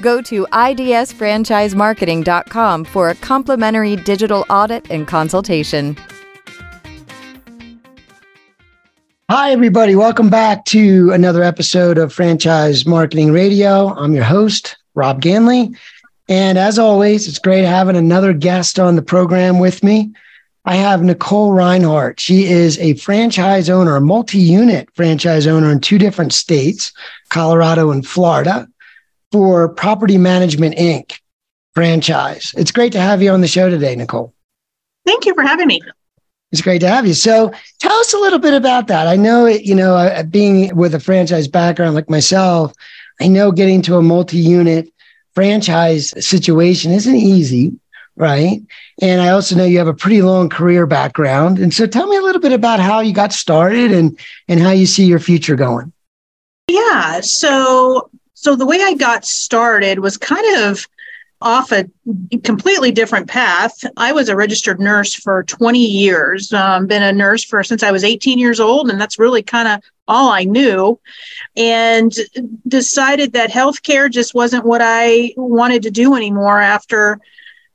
Go 0.00 0.22
to 0.22 0.46
idsfranchisemarketing.com 0.52 2.84
for 2.84 3.08
a 3.08 3.14
complimentary 3.16 3.96
digital 3.96 4.46
audit 4.48 4.90
and 4.90 5.06
consultation. 5.06 5.96
Hi, 9.30 9.52
everybody. 9.52 9.94
Welcome 9.94 10.30
back 10.30 10.64
to 10.66 11.10
another 11.12 11.42
episode 11.42 11.98
of 11.98 12.14
Franchise 12.14 12.86
Marketing 12.86 13.30
Radio. 13.30 13.94
I'm 13.94 14.14
your 14.14 14.24
host, 14.24 14.78
Rob 14.94 15.20
Ganley. 15.20 15.76
And 16.30 16.56
as 16.56 16.78
always, 16.78 17.28
it's 17.28 17.38
great 17.38 17.64
having 17.64 17.96
another 17.96 18.32
guest 18.32 18.78
on 18.78 18.96
the 18.96 19.02
program 19.02 19.58
with 19.58 19.82
me. 19.82 20.12
I 20.64 20.76
have 20.76 21.02
Nicole 21.02 21.52
Reinhardt. 21.52 22.20
She 22.20 22.44
is 22.44 22.78
a 22.78 22.94
franchise 22.94 23.70
owner, 23.70 23.96
a 23.96 24.00
multi 24.00 24.38
unit 24.38 24.88
franchise 24.94 25.46
owner 25.46 25.70
in 25.70 25.80
two 25.80 25.98
different 25.98 26.32
states, 26.32 26.92
Colorado 27.30 27.90
and 27.90 28.06
Florida, 28.06 28.68
for 29.32 29.68
Property 29.68 30.18
Management 30.18 30.76
Inc. 30.76 31.18
franchise. 31.74 32.54
It's 32.56 32.72
great 32.72 32.92
to 32.92 33.00
have 33.00 33.22
you 33.22 33.30
on 33.30 33.40
the 33.40 33.48
show 33.48 33.68
today, 33.68 33.94
Nicole. 33.94 34.32
Thank 35.06 35.26
you 35.26 35.34
for 35.34 35.42
having 35.42 35.66
me. 35.66 35.80
It's 36.50 36.62
great 36.62 36.80
to 36.80 36.88
have 36.88 37.06
you. 37.06 37.14
So 37.14 37.52
tell 37.78 37.92
us 37.92 38.14
a 38.14 38.18
little 38.18 38.38
bit 38.38 38.54
about 38.54 38.86
that. 38.86 39.06
I 39.06 39.16
know, 39.16 39.46
you 39.46 39.74
know, 39.74 40.22
being 40.30 40.74
with 40.74 40.94
a 40.94 41.00
franchise 41.00 41.46
background 41.46 41.94
like 41.94 42.08
myself, 42.08 42.72
I 43.20 43.28
know 43.28 43.52
getting 43.52 43.82
to 43.82 43.96
a 43.96 44.02
multi 44.02 44.38
unit 44.38 44.90
franchise 45.34 46.14
situation 46.24 46.90
isn't 46.92 47.14
easy, 47.14 47.78
right? 48.16 48.62
And 49.02 49.20
I 49.20 49.28
also 49.28 49.56
know 49.56 49.64
you 49.64 49.78
have 49.78 49.88
a 49.88 49.94
pretty 49.94 50.22
long 50.22 50.48
career 50.48 50.86
background. 50.86 51.58
And 51.58 51.72
so 51.72 51.86
tell 51.86 52.06
me 52.06 52.16
a 52.16 52.22
little 52.22 52.40
bit 52.40 52.52
about 52.52 52.80
how 52.80 53.00
you 53.00 53.12
got 53.12 53.32
started 53.32 53.92
and 53.92 54.18
and 54.48 54.58
how 54.58 54.70
you 54.70 54.86
see 54.86 55.04
your 55.04 55.20
future 55.20 55.56
going. 55.56 55.92
Yeah, 56.68 57.20
so 57.20 58.10
so 58.40 58.54
the 58.54 58.66
way 58.66 58.78
I 58.80 58.94
got 58.94 59.24
started 59.24 59.98
was 59.98 60.16
kind 60.16 60.62
of 60.62 60.86
off 61.40 61.72
a 61.72 61.90
completely 62.44 62.92
different 62.92 63.28
path. 63.28 63.84
I 63.96 64.12
was 64.12 64.28
a 64.28 64.36
registered 64.36 64.78
nurse 64.78 65.12
for 65.12 65.42
20 65.42 65.84
years, 65.84 66.52
um, 66.52 66.86
been 66.86 67.02
a 67.02 67.12
nurse 67.12 67.42
for 67.42 67.64
since 67.64 67.82
I 67.82 67.90
was 67.90 68.04
18 68.04 68.38
years 68.38 68.60
old, 68.60 68.90
and 68.90 69.00
that's 69.00 69.18
really 69.18 69.42
kind 69.42 69.66
of 69.66 69.80
all 70.06 70.30
I 70.30 70.44
knew. 70.44 71.00
And 71.56 72.12
decided 72.68 73.32
that 73.32 73.50
healthcare 73.50 74.08
just 74.08 74.34
wasn't 74.34 74.64
what 74.64 74.82
I 74.84 75.34
wanted 75.36 75.82
to 75.82 75.90
do 75.90 76.14
anymore 76.14 76.60
after 76.60 77.20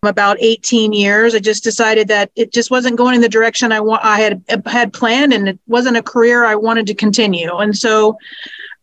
about 0.02 0.38
18 0.40 0.94
years. 0.94 1.36
I 1.36 1.40
just 1.40 1.64
decided 1.64 2.08
that 2.08 2.32
it 2.38 2.54
just 2.54 2.72
wasn't 2.72 2.98
going 2.98 3.16
in 3.16 3.22
the 3.22 3.30
direction 3.30 3.74
I 3.74 3.82
want 3.82 4.04
I 4.04 4.20
had 4.20 4.44
had 4.66 4.94
planned 4.94 5.34
and 5.34 5.50
it 5.50 5.60
wasn't 5.68 5.98
a 5.98 6.04
career 6.04 6.46
I 6.46 6.56
wanted 6.56 6.88
to 6.88 6.94
continue. 6.94 7.54
And 7.58 7.78
so 7.78 8.18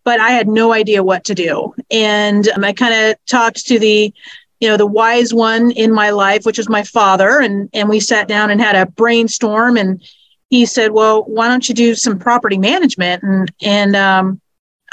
but 0.04 0.20
I 0.20 0.30
had 0.30 0.48
no 0.48 0.72
idea 0.72 1.02
what 1.02 1.24
to 1.24 1.34
do. 1.34 1.74
And 1.90 2.48
um, 2.48 2.64
I 2.64 2.72
kind 2.72 2.94
of 2.94 3.16
talked 3.26 3.66
to 3.66 3.78
the 3.78 4.12
you 4.60 4.68
know 4.68 4.76
the 4.76 4.86
wise 4.86 5.32
one 5.32 5.70
in 5.72 5.92
my 5.92 6.10
life 6.10 6.44
which 6.44 6.58
was 6.58 6.68
my 6.68 6.82
father 6.82 7.40
and 7.40 7.68
and 7.72 7.88
we 7.88 7.98
sat 7.98 8.28
down 8.28 8.50
and 8.50 8.60
had 8.60 8.76
a 8.76 8.86
brainstorm 8.86 9.76
and 9.76 10.02
he 10.50 10.66
said 10.66 10.92
well 10.92 11.22
why 11.24 11.48
don't 11.48 11.68
you 11.68 11.74
do 11.74 11.94
some 11.94 12.18
property 12.18 12.58
management? 12.58 13.22
And 13.22 13.50
and 13.62 13.96
um, 13.96 14.40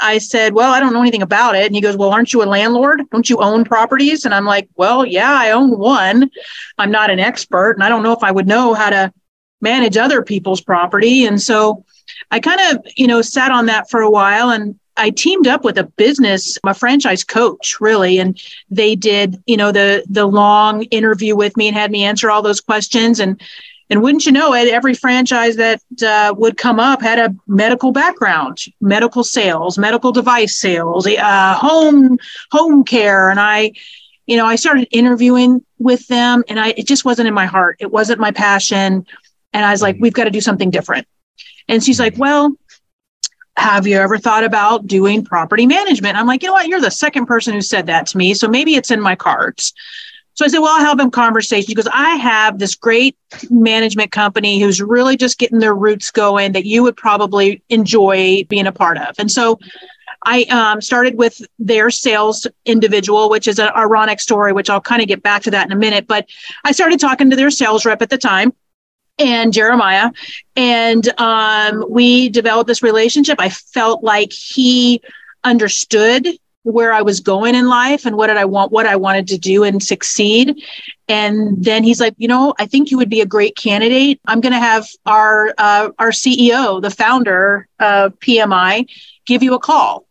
i 0.00 0.18
said 0.18 0.54
well 0.54 0.72
i 0.72 0.80
don't 0.80 0.92
know 0.92 1.02
anything 1.02 1.22
about 1.22 1.54
it. 1.54 1.66
And 1.66 1.74
he 1.74 1.80
goes 1.80 1.96
well 1.96 2.10
aren't 2.10 2.32
you 2.32 2.42
a 2.42 2.46
landlord? 2.46 3.02
Don't 3.10 3.28
you 3.28 3.38
own 3.38 3.64
properties? 3.64 4.24
And 4.24 4.34
i'm 4.34 4.46
like 4.46 4.68
well 4.76 5.04
yeah 5.04 5.32
i 5.32 5.50
own 5.50 5.78
one. 5.78 6.30
I'm 6.78 6.90
not 6.90 7.10
an 7.10 7.20
expert 7.20 7.72
and 7.72 7.84
i 7.84 7.88
don't 7.88 8.02
know 8.02 8.12
if 8.12 8.22
i 8.22 8.32
would 8.32 8.48
know 8.48 8.74
how 8.74 8.90
to 8.90 9.12
manage 9.60 9.96
other 9.96 10.22
people's 10.22 10.62
property. 10.62 11.26
And 11.26 11.40
so 11.40 11.84
i 12.30 12.40
kind 12.40 12.60
of 12.70 12.86
you 12.96 13.06
know 13.06 13.20
sat 13.20 13.50
on 13.52 13.66
that 13.66 13.90
for 13.90 14.00
a 14.00 14.10
while 14.10 14.48
and 14.48 14.78
I 14.98 15.10
teamed 15.10 15.46
up 15.46 15.64
with 15.64 15.78
a 15.78 15.84
business, 15.84 16.58
a 16.66 16.74
franchise 16.74 17.24
coach, 17.24 17.80
really, 17.80 18.18
and 18.18 18.38
they 18.70 18.94
did, 18.94 19.42
you 19.46 19.56
know, 19.56 19.72
the 19.72 20.04
the 20.08 20.26
long 20.26 20.82
interview 20.84 21.36
with 21.36 21.56
me 21.56 21.68
and 21.68 21.76
had 21.76 21.90
me 21.90 22.04
answer 22.04 22.30
all 22.30 22.42
those 22.42 22.60
questions. 22.60 23.20
And 23.20 23.40
and 23.90 24.02
wouldn't 24.02 24.26
you 24.26 24.32
know 24.32 24.52
it, 24.54 24.68
every 24.68 24.94
franchise 24.94 25.56
that 25.56 25.80
uh, 26.02 26.34
would 26.36 26.58
come 26.58 26.78
up 26.78 27.00
had 27.00 27.18
a 27.18 27.34
medical 27.46 27.92
background, 27.92 28.58
medical 28.80 29.24
sales, 29.24 29.78
medical 29.78 30.12
device 30.12 30.58
sales, 30.58 31.06
uh, 31.06 31.54
home 31.54 32.18
home 32.50 32.84
care, 32.84 33.30
and 33.30 33.40
I. 33.40 33.72
You 34.26 34.36
know, 34.36 34.44
I 34.44 34.56
started 34.56 34.88
interviewing 34.90 35.64
with 35.78 36.06
them 36.08 36.44
and 36.50 36.60
I 36.60 36.74
it 36.76 36.86
just 36.86 37.02
wasn't 37.02 37.28
in 37.28 37.32
my 37.32 37.46
heart. 37.46 37.76
It 37.80 37.90
wasn't 37.90 38.20
my 38.20 38.30
passion. 38.30 39.06
And 39.54 39.64
I 39.64 39.70
was 39.70 39.80
like, 39.80 39.96
we've 40.00 40.12
got 40.12 40.24
to 40.24 40.30
do 40.30 40.42
something 40.42 40.70
different. 40.70 41.06
And 41.66 41.82
she's 41.82 41.98
like, 41.98 42.18
well, 42.18 42.54
have 43.58 43.86
you 43.86 43.96
ever 43.96 44.18
thought 44.18 44.44
about 44.44 44.86
doing 44.86 45.24
property 45.24 45.66
management? 45.66 46.16
I'm 46.16 46.26
like, 46.26 46.42
you 46.42 46.48
know 46.48 46.52
what? 46.52 46.68
You're 46.68 46.80
the 46.80 46.90
second 46.90 47.26
person 47.26 47.52
who 47.52 47.60
said 47.60 47.86
that 47.86 48.06
to 48.08 48.16
me. 48.16 48.32
So 48.34 48.48
maybe 48.48 48.76
it's 48.76 48.90
in 48.90 49.00
my 49.00 49.16
cards. 49.16 49.74
So 50.34 50.44
I 50.44 50.48
said, 50.48 50.60
well, 50.60 50.72
I'll 50.72 50.86
have 50.86 51.00
a 51.00 51.10
conversation 51.10 51.66
because 51.68 51.88
I 51.92 52.14
have 52.14 52.60
this 52.60 52.76
great 52.76 53.16
management 53.50 54.12
company 54.12 54.60
who's 54.60 54.80
really 54.80 55.16
just 55.16 55.38
getting 55.38 55.58
their 55.58 55.74
roots 55.74 56.12
going 56.12 56.52
that 56.52 56.64
you 56.64 56.84
would 56.84 56.96
probably 56.96 57.60
enjoy 57.68 58.44
being 58.48 58.68
a 58.68 58.72
part 58.72 58.98
of. 58.98 59.16
And 59.18 59.30
so 59.30 59.58
I 60.24 60.44
um, 60.44 60.80
started 60.80 61.18
with 61.18 61.42
their 61.58 61.90
sales 61.90 62.46
individual, 62.64 63.28
which 63.28 63.48
is 63.48 63.58
an 63.58 63.70
ironic 63.74 64.20
story, 64.20 64.52
which 64.52 64.70
I'll 64.70 64.80
kind 64.80 65.02
of 65.02 65.08
get 65.08 65.24
back 65.24 65.42
to 65.42 65.50
that 65.50 65.66
in 65.66 65.72
a 65.72 65.76
minute. 65.76 66.06
But 66.06 66.28
I 66.64 66.70
started 66.70 67.00
talking 67.00 67.30
to 67.30 67.36
their 67.36 67.50
sales 67.50 67.84
rep 67.84 68.02
at 68.02 68.10
the 68.10 68.18
time 68.18 68.52
and 69.18 69.52
Jeremiah. 69.52 70.10
And 70.56 71.08
um, 71.18 71.84
we 71.88 72.28
developed 72.28 72.68
this 72.68 72.82
relationship. 72.82 73.38
I 73.40 73.48
felt 73.48 74.02
like 74.02 74.32
he 74.32 75.02
understood 75.44 76.28
where 76.62 76.92
I 76.92 77.02
was 77.02 77.20
going 77.20 77.54
in 77.54 77.68
life 77.68 78.04
and 78.04 78.16
what 78.16 78.26
did 78.26 78.36
I 78.36 78.44
want, 78.44 78.72
what 78.72 78.86
I 78.86 78.96
wanted 78.96 79.28
to 79.28 79.38
do 79.38 79.64
and 79.64 79.82
succeed. 79.82 80.62
And 81.08 81.62
then 81.64 81.82
he's 81.82 82.00
like, 82.00 82.14
you 82.18 82.28
know, 82.28 82.54
I 82.58 82.66
think 82.66 82.90
you 82.90 82.98
would 82.98 83.08
be 83.08 83.20
a 83.20 83.26
great 83.26 83.56
candidate. 83.56 84.20
I'm 84.26 84.40
going 84.40 84.52
to 84.52 84.58
have 84.58 84.86
our 85.06 85.54
uh, 85.56 85.90
our 85.98 86.10
CEO, 86.10 86.82
the 86.82 86.90
founder 86.90 87.68
of 87.78 88.18
PMI, 88.20 88.86
give 89.24 89.42
you 89.42 89.54
a 89.54 89.58
call. 89.58 90.06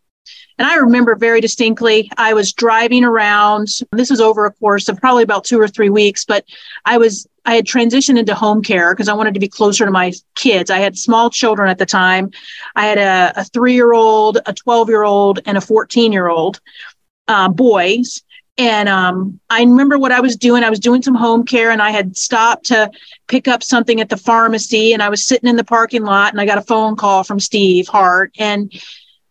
And 0.57 0.67
I 0.67 0.75
remember 0.78 1.16
very 1.16 1.40
distinctly, 1.40 2.09
I 2.17 2.34
was 2.34 2.51
driving 2.51 3.03
around. 3.03 3.67
This 3.91 4.09
was 4.09 4.19
over 4.19 4.46
a 4.46 4.53
course 4.53 4.90
of 4.90 4.97
probably 4.97 5.22
about 5.22 5.44
two 5.44 5.59
or 5.59 5.67
three 5.67 5.90
weeks, 5.90 6.25
but 6.25 6.46
I 6.84 6.97
was 6.97 7.28
I 7.47 7.56
had 7.56 7.66
transitioned 7.66 8.19
into 8.19 8.35
home 8.35 8.62
care 8.62 8.94
because 8.94 9.08
I 9.08 9.13
wanted 9.13 9.34
to 9.34 9.40
be 9.40 9.47
closer 9.47 9.85
to 9.85 9.91
my 9.91 10.12
kids. 10.35 10.69
I 10.69 10.80
had 10.80 10.97
small 10.97 11.30
children 11.30 11.69
at 11.69 11.78
the 11.78 11.85
time. 11.85 12.30
I 12.75 12.85
had 12.85 12.97
a, 12.97 13.40
a 13.40 13.46
three 13.46 13.74
year 13.74 13.94
old, 13.94 14.40
a 14.46 14.53
12 14.53 14.90
year 14.90 15.03
old, 15.03 15.40
and 15.46 15.58
a 15.58 15.62
14 15.62 16.12
year 16.12 16.28
old 16.28 16.59
uh, 17.30 17.47
boys. 17.47 18.22
And 18.58 18.90
um, 18.90 19.40
I 19.50 19.62
remember 19.62 19.97
what 19.97 20.12
I 20.12 20.19
was 20.19 20.35
doing. 20.35 20.63
I 20.63 20.69
was 20.69 20.80
doing 20.80 21.02
some 21.02 21.16
home 21.16 21.46
care 21.46 21.72
and 21.72 21.81
I 21.81 21.91
had 21.91 22.18
stopped 22.18 22.66
to 22.66 22.91
pick 23.28 23.47
up 23.47 23.64
something 23.64 24.02
at 24.02 24.09
the 24.09 24.18
pharmacy. 24.18 24.91
And 24.91 25.02
I 25.02 25.08
was 25.08 25.24
sitting 25.24 25.50
in 25.50 25.56
the 25.56 25.64
parking 25.64 26.03
lot 26.03 26.34
and 26.34 26.41
I 26.41 26.46
got 26.46 26.58
a 26.58 26.64
phone 26.64 26.97
call 26.97 27.24
from 27.24 27.40
Steve 27.40 27.88
Hart. 27.88 28.34
And 28.38 28.74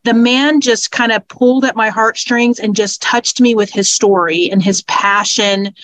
the 0.05 0.15
man 0.15 0.63
just 0.63 0.91
kind 0.91 1.13
of 1.13 1.27
pulled 1.29 1.67
at 1.67 1.77
my 1.77 1.91
heartstrings 1.91 2.61
and 2.61 2.75
just 2.75 3.03
touched 3.03 3.43
me 3.43 3.55
with 3.55 3.71
his 3.71 3.93
story 3.93 4.49
and 4.51 4.63
his 4.63 4.81
passion 4.83 5.75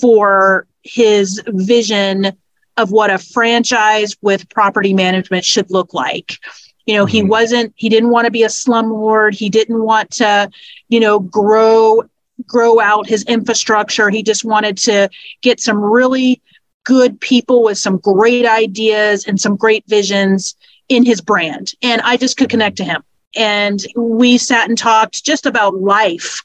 for 0.00 0.66
his 0.82 1.42
vision 1.46 2.32
of 2.76 2.90
what 2.90 3.10
a 3.10 3.18
franchise 3.18 4.16
with 4.22 4.48
property 4.48 4.94
management 4.94 5.44
should 5.44 5.70
look 5.70 5.92
like. 5.92 6.38
You 6.86 6.96
know, 6.96 7.04
mm-hmm. 7.04 7.12
he 7.12 7.22
wasn't, 7.22 7.72
he 7.76 7.88
didn't 7.88 8.10
want 8.10 8.24
to 8.24 8.30
be 8.30 8.42
a 8.42 8.48
slumlord. 8.48 9.34
He 9.34 9.50
didn't 9.50 9.82
want 9.82 10.10
to, 10.12 10.50
you 10.88 11.00
know, 11.00 11.20
grow, 11.20 12.02
grow 12.46 12.80
out 12.80 13.06
his 13.06 13.24
infrastructure. 13.24 14.10
He 14.10 14.22
just 14.22 14.44
wanted 14.44 14.78
to 14.78 15.08
get 15.42 15.60
some 15.60 15.78
really 15.78 16.40
good 16.84 17.20
people 17.20 17.62
with 17.62 17.78
some 17.78 17.98
great 17.98 18.46
ideas 18.46 19.26
and 19.26 19.40
some 19.40 19.56
great 19.56 19.84
visions 19.86 20.56
in 20.88 21.04
his 21.04 21.20
brand. 21.20 21.72
And 21.82 22.00
I 22.02 22.16
just 22.16 22.36
could 22.36 22.50
connect 22.50 22.76
to 22.78 22.84
him 22.84 23.04
and 23.36 23.84
we 23.96 24.38
sat 24.38 24.68
and 24.68 24.76
talked 24.76 25.24
just 25.24 25.46
about 25.46 25.80
life 25.80 26.42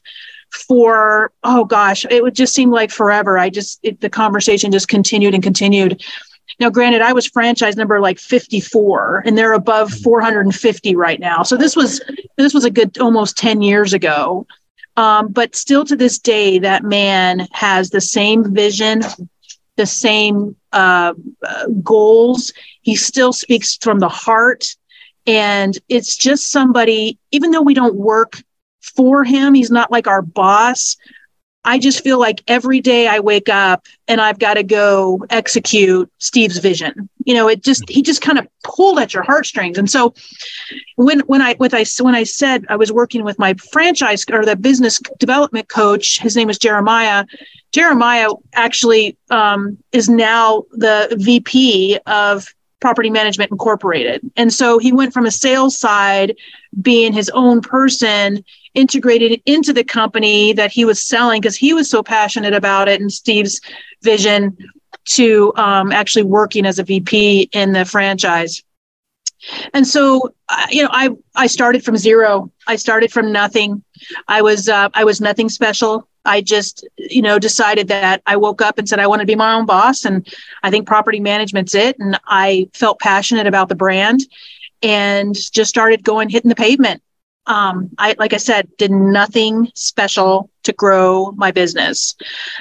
for 0.50 1.32
oh 1.44 1.64
gosh 1.64 2.04
it 2.10 2.22
would 2.22 2.34
just 2.34 2.54
seem 2.54 2.70
like 2.70 2.90
forever 2.90 3.38
i 3.38 3.50
just 3.50 3.78
it, 3.82 4.00
the 4.00 4.10
conversation 4.10 4.72
just 4.72 4.88
continued 4.88 5.34
and 5.34 5.42
continued 5.42 6.02
now 6.60 6.70
granted 6.70 7.02
i 7.02 7.12
was 7.12 7.26
franchise 7.26 7.76
number 7.76 8.00
like 8.00 8.18
54 8.18 9.22
and 9.26 9.36
they're 9.36 9.52
above 9.52 9.92
450 9.92 10.96
right 10.96 11.20
now 11.20 11.42
so 11.42 11.56
this 11.56 11.76
was 11.76 12.00
this 12.36 12.54
was 12.54 12.64
a 12.64 12.70
good 12.70 12.98
almost 12.98 13.36
10 13.36 13.62
years 13.62 13.92
ago 13.92 14.46
Um, 14.98 15.28
but 15.28 15.54
still 15.54 15.84
to 15.84 15.94
this 15.94 16.18
day, 16.18 16.58
that 16.58 16.82
man 16.82 17.46
has 17.52 17.90
the 17.90 18.00
same 18.00 18.52
vision, 18.52 19.02
the 19.76 19.86
same 19.86 20.56
uh, 20.72 21.14
goals. 21.84 22.52
He 22.82 22.96
still 22.96 23.32
speaks 23.32 23.76
from 23.76 24.00
the 24.00 24.08
heart. 24.08 24.66
And 25.24 25.78
it's 25.88 26.16
just 26.16 26.50
somebody, 26.50 27.16
even 27.30 27.52
though 27.52 27.62
we 27.62 27.74
don't 27.74 27.94
work 27.94 28.42
for 28.96 29.24
him, 29.24 29.54
he's 29.54 29.70
not 29.70 29.90
like 29.90 30.06
our 30.06 30.22
boss. 30.22 30.96
I 31.64 31.78
just 31.78 32.02
feel 32.02 32.18
like 32.18 32.42
every 32.48 32.80
day 32.80 33.08
I 33.08 33.18
wake 33.18 33.48
up 33.48 33.86
and 34.06 34.20
I've 34.20 34.38
got 34.38 34.54
to 34.54 34.62
go 34.62 35.24
execute 35.28 36.10
Steve's 36.18 36.58
vision. 36.58 37.10
You 37.24 37.34
know, 37.34 37.48
it 37.48 37.62
just 37.62 37.86
he 37.90 38.00
just 38.00 38.22
kind 38.22 38.38
of 38.38 38.48
pulled 38.64 38.98
at 38.98 39.12
your 39.12 39.22
heartstrings. 39.22 39.76
And 39.76 39.90
so 39.90 40.14
when 40.96 41.20
when 41.20 41.42
I 41.42 41.56
with 41.58 41.74
I 41.74 41.84
when 42.00 42.14
I 42.14 42.22
said 42.22 42.64
I 42.70 42.76
was 42.76 42.90
working 42.90 43.22
with 43.22 43.38
my 43.38 43.54
franchise 43.70 44.24
or 44.32 44.46
the 44.46 44.56
business 44.56 45.00
development 45.18 45.68
coach, 45.68 46.20
his 46.20 46.36
name 46.36 46.48
is 46.48 46.58
Jeremiah. 46.58 47.26
Jeremiah 47.72 48.30
actually 48.54 49.18
um, 49.30 49.76
is 49.92 50.08
now 50.08 50.64
the 50.72 51.14
VP 51.18 51.98
of 52.06 52.54
Property 52.80 53.10
Management 53.10 53.50
Incorporated. 53.50 54.22
And 54.36 54.52
so 54.52 54.78
he 54.78 54.92
went 54.92 55.12
from 55.12 55.26
a 55.26 55.30
sales 55.30 55.76
side, 55.76 56.36
being 56.80 57.12
his 57.12 57.28
own 57.30 57.60
person, 57.60 58.44
integrated 58.78 59.42
into 59.44 59.72
the 59.72 59.82
company 59.82 60.52
that 60.52 60.70
he 60.70 60.84
was 60.84 61.02
selling 61.02 61.40
because 61.40 61.56
he 61.56 61.74
was 61.74 61.90
so 61.90 62.02
passionate 62.02 62.54
about 62.54 62.88
it 62.88 63.00
and 63.00 63.12
Steve's 63.12 63.60
vision 64.02 64.56
to 65.04 65.52
um, 65.56 65.90
actually 65.90 66.22
working 66.22 66.64
as 66.64 66.78
a 66.78 66.84
VP 66.84 67.50
in 67.52 67.72
the 67.72 67.84
franchise. 67.84 68.62
And 69.74 69.86
so, 69.86 70.32
uh, 70.48 70.66
you 70.70 70.82
know, 70.82 70.90
I 70.92 71.10
I 71.34 71.46
started 71.46 71.84
from 71.84 71.96
zero. 71.96 72.50
I 72.66 72.76
started 72.76 73.12
from 73.12 73.32
nothing. 73.32 73.82
I 74.26 74.42
was 74.42 74.68
uh, 74.68 74.88
I 74.94 75.04
was 75.04 75.20
nothing 75.20 75.48
special. 75.48 76.08
I 76.24 76.40
just, 76.40 76.86
you 76.98 77.22
know, 77.22 77.38
decided 77.38 77.88
that 77.88 78.22
I 78.26 78.36
woke 78.36 78.60
up 78.60 78.78
and 78.78 78.88
said 78.88 78.98
I 78.98 79.06
want 79.06 79.20
to 79.20 79.26
be 79.26 79.36
my 79.36 79.54
own 79.54 79.66
boss, 79.66 80.04
and 80.04 80.26
I 80.62 80.70
think 80.70 80.86
property 80.86 81.20
management's 81.20 81.74
it. 81.74 81.96
And 81.98 82.18
I 82.26 82.68
felt 82.74 82.98
passionate 82.98 83.46
about 83.46 83.68
the 83.68 83.76
brand, 83.76 84.20
and 84.82 85.34
just 85.34 85.70
started 85.70 86.02
going 86.02 86.28
hitting 86.28 86.48
the 86.48 86.56
pavement. 86.56 87.00
Um, 87.48 87.90
I 87.98 88.14
like 88.18 88.32
I 88.32 88.36
said, 88.36 88.68
did 88.76 88.90
nothing 88.90 89.70
special 89.74 90.50
to 90.64 90.72
grow 90.72 91.32
my 91.32 91.50
business. 91.50 92.14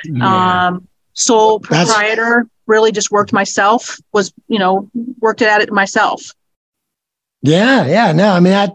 Yeah. 0.06 0.68
Um, 0.68 0.88
sole 1.13 1.60
proprietor, 1.60 2.44
That's... 2.44 2.50
really 2.68 2.92
just 2.92 3.12
worked 3.12 3.34
myself. 3.34 3.98
Was 4.13 4.34
you 4.48 4.60
know 4.60 4.89
worked 5.19 5.42
at 5.42 5.62
it 5.62 5.72
myself. 5.72 6.34
Yeah, 7.44 7.86
yeah, 7.86 8.12
no, 8.13 8.31
I 8.31 8.39
mean, 8.39 8.54
I 8.54 8.69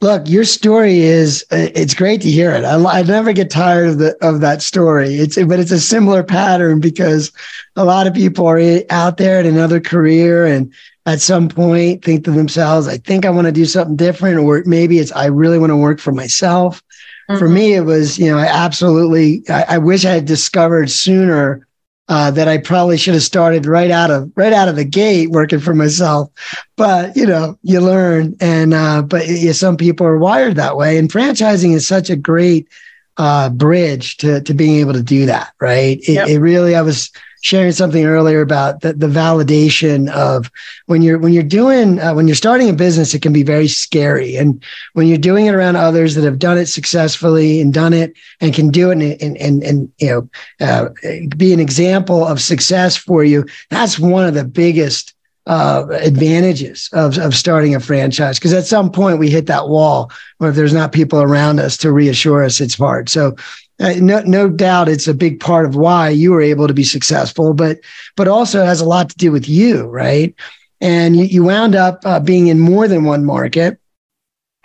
look, 0.00 0.28
your 0.28 0.44
story 0.44 1.00
is 1.00 1.44
uh, 1.52 1.68
it's 1.74 1.94
great 1.94 2.22
to 2.22 2.30
hear 2.30 2.52
it. 2.52 2.64
I, 2.64 2.82
I 2.82 3.02
never 3.02 3.34
get 3.34 3.50
tired 3.50 3.88
of 3.88 3.98
the 3.98 4.16
of 4.22 4.40
that 4.40 4.62
story. 4.62 5.16
It's 5.16 5.36
but 5.36 5.60
it's 5.60 5.70
a 5.70 5.80
similar 5.80 6.22
pattern 6.22 6.80
because 6.80 7.30
a 7.76 7.84
lot 7.84 8.06
of 8.06 8.14
people 8.14 8.46
are 8.46 8.60
out 8.90 9.18
there 9.18 9.38
in 9.40 9.46
another 9.46 9.80
career 9.80 10.46
and 10.46 10.72
at 11.08 11.22
some 11.22 11.48
point 11.48 12.04
think 12.04 12.24
to 12.24 12.30
themselves, 12.30 12.86
I 12.86 12.98
think 12.98 13.24
I 13.24 13.30
want 13.30 13.46
to 13.46 13.52
do 13.52 13.64
something 13.64 13.96
different, 13.96 14.38
or 14.38 14.62
maybe 14.66 14.98
it's 14.98 15.10
I 15.12 15.26
really 15.26 15.58
want 15.58 15.70
to 15.70 15.76
work 15.76 16.00
for 16.00 16.12
myself. 16.12 16.82
Mm-hmm. 17.30 17.38
For 17.38 17.48
me, 17.48 17.74
it 17.74 17.80
was, 17.80 18.18
you 18.18 18.30
know, 18.30 18.36
I 18.36 18.44
absolutely 18.44 19.42
I, 19.48 19.76
I 19.76 19.78
wish 19.78 20.04
I 20.04 20.10
had 20.10 20.26
discovered 20.26 20.90
sooner 20.90 21.66
uh, 22.08 22.30
that 22.32 22.46
I 22.46 22.58
probably 22.58 22.98
should 22.98 23.14
have 23.14 23.22
started 23.22 23.64
right 23.64 23.90
out 23.90 24.10
of 24.10 24.30
right 24.36 24.52
out 24.52 24.68
of 24.68 24.76
the 24.76 24.84
gate 24.84 25.30
working 25.30 25.60
for 25.60 25.74
myself. 25.74 26.30
But 26.76 27.16
you 27.16 27.26
know, 27.26 27.58
you 27.62 27.80
learn, 27.80 28.36
and 28.38 28.74
uh, 28.74 29.00
but 29.00 29.26
yeah, 29.28 29.52
some 29.52 29.78
people 29.78 30.06
are 30.06 30.18
wired 30.18 30.56
that 30.56 30.76
way, 30.76 30.98
and 30.98 31.10
franchising 31.10 31.74
is 31.74 31.88
such 31.88 32.10
a 32.10 32.16
great 32.16 32.68
uh, 33.16 33.48
bridge 33.48 34.18
to 34.18 34.42
to 34.42 34.52
being 34.52 34.76
able 34.80 34.92
to 34.92 35.02
do 35.02 35.24
that. 35.24 35.54
Right? 35.58 36.00
It, 36.00 36.12
yep. 36.12 36.28
it 36.28 36.38
really, 36.40 36.76
I 36.76 36.82
was 36.82 37.10
sharing 37.40 37.72
something 37.72 38.04
earlier 38.04 38.40
about 38.40 38.80
the, 38.80 38.92
the 38.92 39.06
validation 39.06 40.10
of 40.10 40.50
when 40.86 41.02
you're 41.02 41.18
when 41.18 41.32
you're 41.32 41.42
doing 41.42 42.00
uh, 42.00 42.14
when 42.14 42.26
you're 42.26 42.34
starting 42.34 42.68
a 42.68 42.72
business 42.72 43.14
it 43.14 43.22
can 43.22 43.32
be 43.32 43.42
very 43.42 43.68
scary. 43.68 44.36
And 44.36 44.62
when 44.94 45.06
you're 45.06 45.18
doing 45.18 45.46
it 45.46 45.54
around 45.54 45.76
others 45.76 46.14
that 46.14 46.24
have 46.24 46.38
done 46.38 46.58
it 46.58 46.66
successfully 46.66 47.60
and 47.60 47.72
done 47.72 47.92
it 47.92 48.14
and 48.40 48.54
can 48.54 48.70
do 48.70 48.90
it 48.90 49.00
and 49.00 49.22
and 49.22 49.36
and, 49.36 49.62
and 49.62 49.92
you 49.98 50.08
know 50.08 50.66
uh, 50.66 50.88
be 51.36 51.52
an 51.52 51.60
example 51.60 52.26
of 52.26 52.40
success 52.40 52.96
for 52.96 53.24
you 53.24 53.44
that's 53.70 53.98
one 53.98 54.26
of 54.26 54.34
the 54.34 54.44
biggest 54.44 55.14
uh, 55.48 55.86
advantages 56.02 56.90
of, 56.92 57.16
of 57.18 57.34
starting 57.34 57.74
a 57.74 57.80
franchise. 57.80 58.38
Because 58.38 58.52
at 58.52 58.66
some 58.66 58.92
point 58.92 59.18
we 59.18 59.30
hit 59.30 59.46
that 59.46 59.68
wall 59.68 60.12
where 60.36 60.50
if 60.50 60.56
there's 60.56 60.74
not 60.74 60.92
people 60.92 61.22
around 61.22 61.58
us 61.58 61.76
to 61.78 61.90
reassure 61.90 62.44
us 62.44 62.60
it's 62.60 62.76
hard. 62.76 63.08
So 63.08 63.34
uh, 63.80 63.94
no, 64.00 64.20
no 64.22 64.48
doubt 64.48 64.88
it's 64.88 65.06
a 65.06 65.14
big 65.14 65.40
part 65.40 65.64
of 65.64 65.76
why 65.76 66.08
you 66.08 66.32
were 66.32 66.42
able 66.42 66.66
to 66.66 66.74
be 66.74 66.84
successful, 66.84 67.54
but 67.54 67.78
but 68.16 68.28
also 68.28 68.64
has 68.64 68.80
a 68.80 68.86
lot 68.86 69.08
to 69.10 69.16
do 69.16 69.30
with 69.30 69.48
you, 69.48 69.86
right? 69.86 70.34
And 70.80 71.16
you, 71.16 71.24
you 71.24 71.44
wound 71.44 71.74
up 71.74 72.00
uh, 72.04 72.20
being 72.20 72.48
in 72.48 72.58
more 72.58 72.88
than 72.88 73.04
one 73.04 73.24
market. 73.24 73.78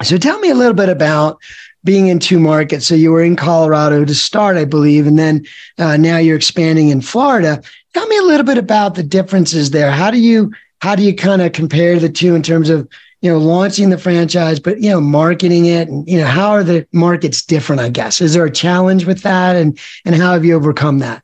So 0.03 0.17
tell 0.17 0.39
me 0.39 0.49
a 0.49 0.55
little 0.55 0.73
bit 0.73 0.89
about 0.89 1.39
being 1.83 2.07
in 2.07 2.19
two 2.19 2.39
markets. 2.39 2.87
So 2.87 2.95
you 2.95 3.11
were 3.11 3.23
in 3.23 3.35
Colorado 3.35 4.05
to 4.05 4.15
start, 4.15 4.57
I 4.57 4.65
believe, 4.65 5.05
and 5.05 5.19
then 5.19 5.45
uh, 5.77 5.97
now 5.97 6.17
you're 6.17 6.37
expanding 6.37 6.89
in 6.89 7.01
Florida. 7.01 7.61
Tell 7.93 8.07
me 8.07 8.17
a 8.17 8.23
little 8.23 8.45
bit 8.45 8.57
about 8.57 8.95
the 8.95 9.03
differences 9.03 9.71
there. 9.71 9.91
How 9.91 10.09
do 10.09 10.19
you 10.19 10.51
how 10.81 10.95
do 10.95 11.03
you 11.03 11.15
kind 11.15 11.41
of 11.41 11.53
compare 11.53 11.97
the 11.99 12.09
two 12.09 12.35
in 12.35 12.43
terms 12.43 12.69
of 12.69 12.89
you 13.23 13.31
know, 13.31 13.39
launching 13.39 13.89
the 13.89 13.97
franchise, 13.97 14.59
but 14.59 14.81
you 14.81 14.89
know, 14.89 14.99
marketing 14.99 15.65
it, 15.65 15.87
and 15.87 16.05
you 16.07 16.19
know, 16.19 16.25
how 16.25 16.51
are 16.51 16.63
the 16.63 16.85
markets 16.91 17.41
different? 17.41 17.81
I 17.81 17.87
guess 17.87 18.19
is 18.19 18.33
there 18.33 18.43
a 18.43 18.51
challenge 18.51 19.05
with 19.05 19.21
that, 19.21 19.55
and 19.55 19.79
and 20.03 20.13
how 20.13 20.33
have 20.33 20.43
you 20.43 20.55
overcome 20.55 20.99
that? 20.99 21.23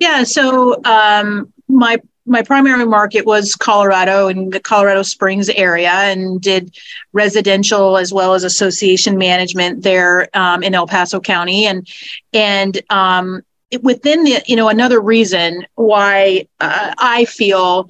Yeah, 0.00 0.24
so 0.24 0.82
um, 0.84 1.52
my 1.68 1.98
my 2.26 2.42
primary 2.42 2.84
market 2.84 3.26
was 3.26 3.54
Colorado 3.54 4.26
and 4.26 4.52
the 4.52 4.58
Colorado 4.58 5.02
Springs 5.02 5.48
area, 5.50 5.92
and 5.92 6.40
did 6.40 6.76
residential 7.12 7.96
as 7.96 8.12
well 8.12 8.34
as 8.34 8.42
association 8.42 9.16
management 9.16 9.84
there 9.84 10.28
um, 10.36 10.64
in 10.64 10.74
El 10.74 10.88
Paso 10.88 11.20
County, 11.20 11.66
and 11.66 11.86
and 12.32 12.80
um, 12.90 13.42
within 13.82 14.24
the 14.24 14.42
you 14.46 14.56
know 14.56 14.68
another 14.68 15.00
reason 15.00 15.66
why 15.74 16.46
uh, 16.60 16.94
I 16.98 17.24
feel 17.24 17.88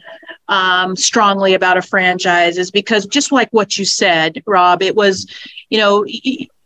um, 0.48 0.96
strongly 0.96 1.54
about 1.54 1.76
a 1.76 1.82
franchise 1.82 2.58
is 2.58 2.70
because 2.70 3.06
just 3.06 3.32
like 3.32 3.48
what 3.52 3.78
you 3.78 3.84
said, 3.84 4.42
Rob, 4.46 4.82
it 4.82 4.96
was, 4.96 5.26
you 5.70 5.78
know, 5.78 6.04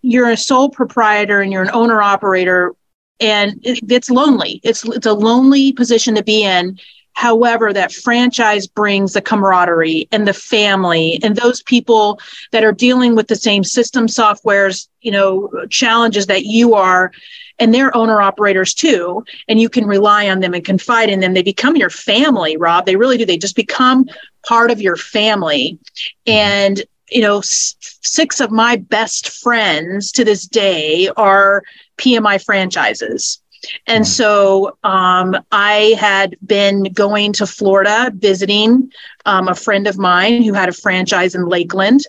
you're 0.02 0.30
a 0.30 0.36
sole 0.36 0.70
proprietor 0.70 1.42
and 1.42 1.52
you're 1.52 1.62
an 1.62 1.70
owner 1.72 2.00
operator, 2.00 2.74
and 3.20 3.60
it's 3.62 4.10
lonely. 4.10 4.60
It's 4.64 4.84
it's 4.88 5.06
a 5.06 5.12
lonely 5.12 5.72
position 5.72 6.14
to 6.16 6.22
be 6.22 6.42
in. 6.42 6.78
However, 7.12 7.72
that 7.72 7.92
franchise 7.92 8.66
brings 8.66 9.12
the 9.12 9.22
camaraderie 9.22 10.08
and 10.10 10.26
the 10.26 10.34
family 10.34 11.20
and 11.22 11.36
those 11.36 11.62
people 11.62 12.18
that 12.50 12.64
are 12.64 12.72
dealing 12.72 13.14
with 13.14 13.28
the 13.28 13.36
same 13.36 13.62
system 13.62 14.08
softwares, 14.08 14.88
you 15.00 15.12
know, 15.12 15.48
challenges 15.70 16.26
that 16.26 16.44
you 16.44 16.74
are 16.74 17.12
and 17.58 17.72
they're 17.72 17.96
owner 17.96 18.20
operators 18.20 18.74
too 18.74 19.24
and 19.48 19.60
you 19.60 19.68
can 19.68 19.86
rely 19.86 20.28
on 20.28 20.40
them 20.40 20.54
and 20.54 20.64
confide 20.64 21.08
in 21.08 21.20
them 21.20 21.34
they 21.34 21.42
become 21.42 21.76
your 21.76 21.90
family 21.90 22.56
rob 22.56 22.86
they 22.86 22.96
really 22.96 23.16
do 23.16 23.24
they 23.24 23.38
just 23.38 23.56
become 23.56 24.04
part 24.46 24.70
of 24.70 24.80
your 24.80 24.96
family 24.96 25.78
and 26.26 26.82
you 27.10 27.20
know 27.22 27.38
s- 27.38 27.76
six 28.02 28.40
of 28.40 28.50
my 28.50 28.76
best 28.76 29.28
friends 29.30 30.12
to 30.12 30.24
this 30.24 30.46
day 30.46 31.08
are 31.16 31.62
pmi 31.98 32.42
franchises 32.44 33.40
and 33.86 34.06
so 34.06 34.76
um, 34.84 35.36
I 35.52 35.96
had 35.98 36.36
been 36.44 36.84
going 36.84 37.32
to 37.34 37.46
Florida 37.46 38.12
visiting 38.14 38.92
um, 39.26 39.48
a 39.48 39.54
friend 39.54 39.86
of 39.86 39.98
mine 39.98 40.42
who 40.42 40.52
had 40.52 40.68
a 40.68 40.72
franchise 40.72 41.34
in 41.34 41.46
Lakeland. 41.46 42.00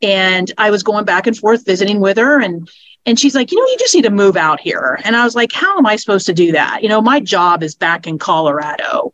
And 0.00 0.50
I 0.58 0.70
was 0.70 0.82
going 0.82 1.04
back 1.04 1.26
and 1.26 1.36
forth 1.36 1.64
visiting 1.64 2.00
with 2.00 2.16
her. 2.16 2.40
And 2.40 2.68
and 3.04 3.18
she's 3.18 3.34
like, 3.34 3.50
you 3.50 3.58
know, 3.58 3.66
you 3.66 3.76
just 3.78 3.94
need 3.94 4.02
to 4.02 4.10
move 4.10 4.36
out 4.36 4.60
here. 4.60 4.98
And 5.04 5.16
I 5.16 5.24
was 5.24 5.34
like, 5.34 5.52
how 5.52 5.76
am 5.76 5.86
I 5.86 5.96
supposed 5.96 6.26
to 6.26 6.34
do 6.34 6.52
that? 6.52 6.82
You 6.82 6.88
know, 6.88 7.00
my 7.00 7.20
job 7.20 7.62
is 7.62 7.74
back 7.74 8.06
in 8.06 8.18
Colorado. 8.18 9.12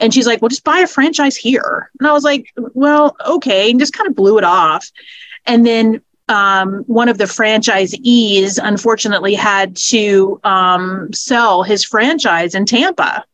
And 0.00 0.12
she's 0.12 0.26
like, 0.26 0.40
well, 0.40 0.48
just 0.48 0.64
buy 0.64 0.78
a 0.78 0.86
franchise 0.86 1.36
here. 1.36 1.90
And 1.98 2.08
I 2.08 2.12
was 2.12 2.24
like, 2.24 2.52
well, 2.56 3.16
okay. 3.26 3.70
And 3.70 3.80
just 3.80 3.92
kind 3.92 4.08
of 4.08 4.14
blew 4.14 4.38
it 4.38 4.44
off. 4.44 4.90
And 5.46 5.66
then 5.66 6.00
um, 6.28 6.84
one 6.86 7.08
of 7.08 7.18
the 7.18 7.24
franchisees 7.24 8.58
unfortunately 8.62 9.34
had 9.34 9.76
to 9.76 10.40
um, 10.44 11.12
sell 11.12 11.62
his 11.62 11.84
franchise 11.84 12.54
in 12.54 12.66
Tampa. 12.66 13.24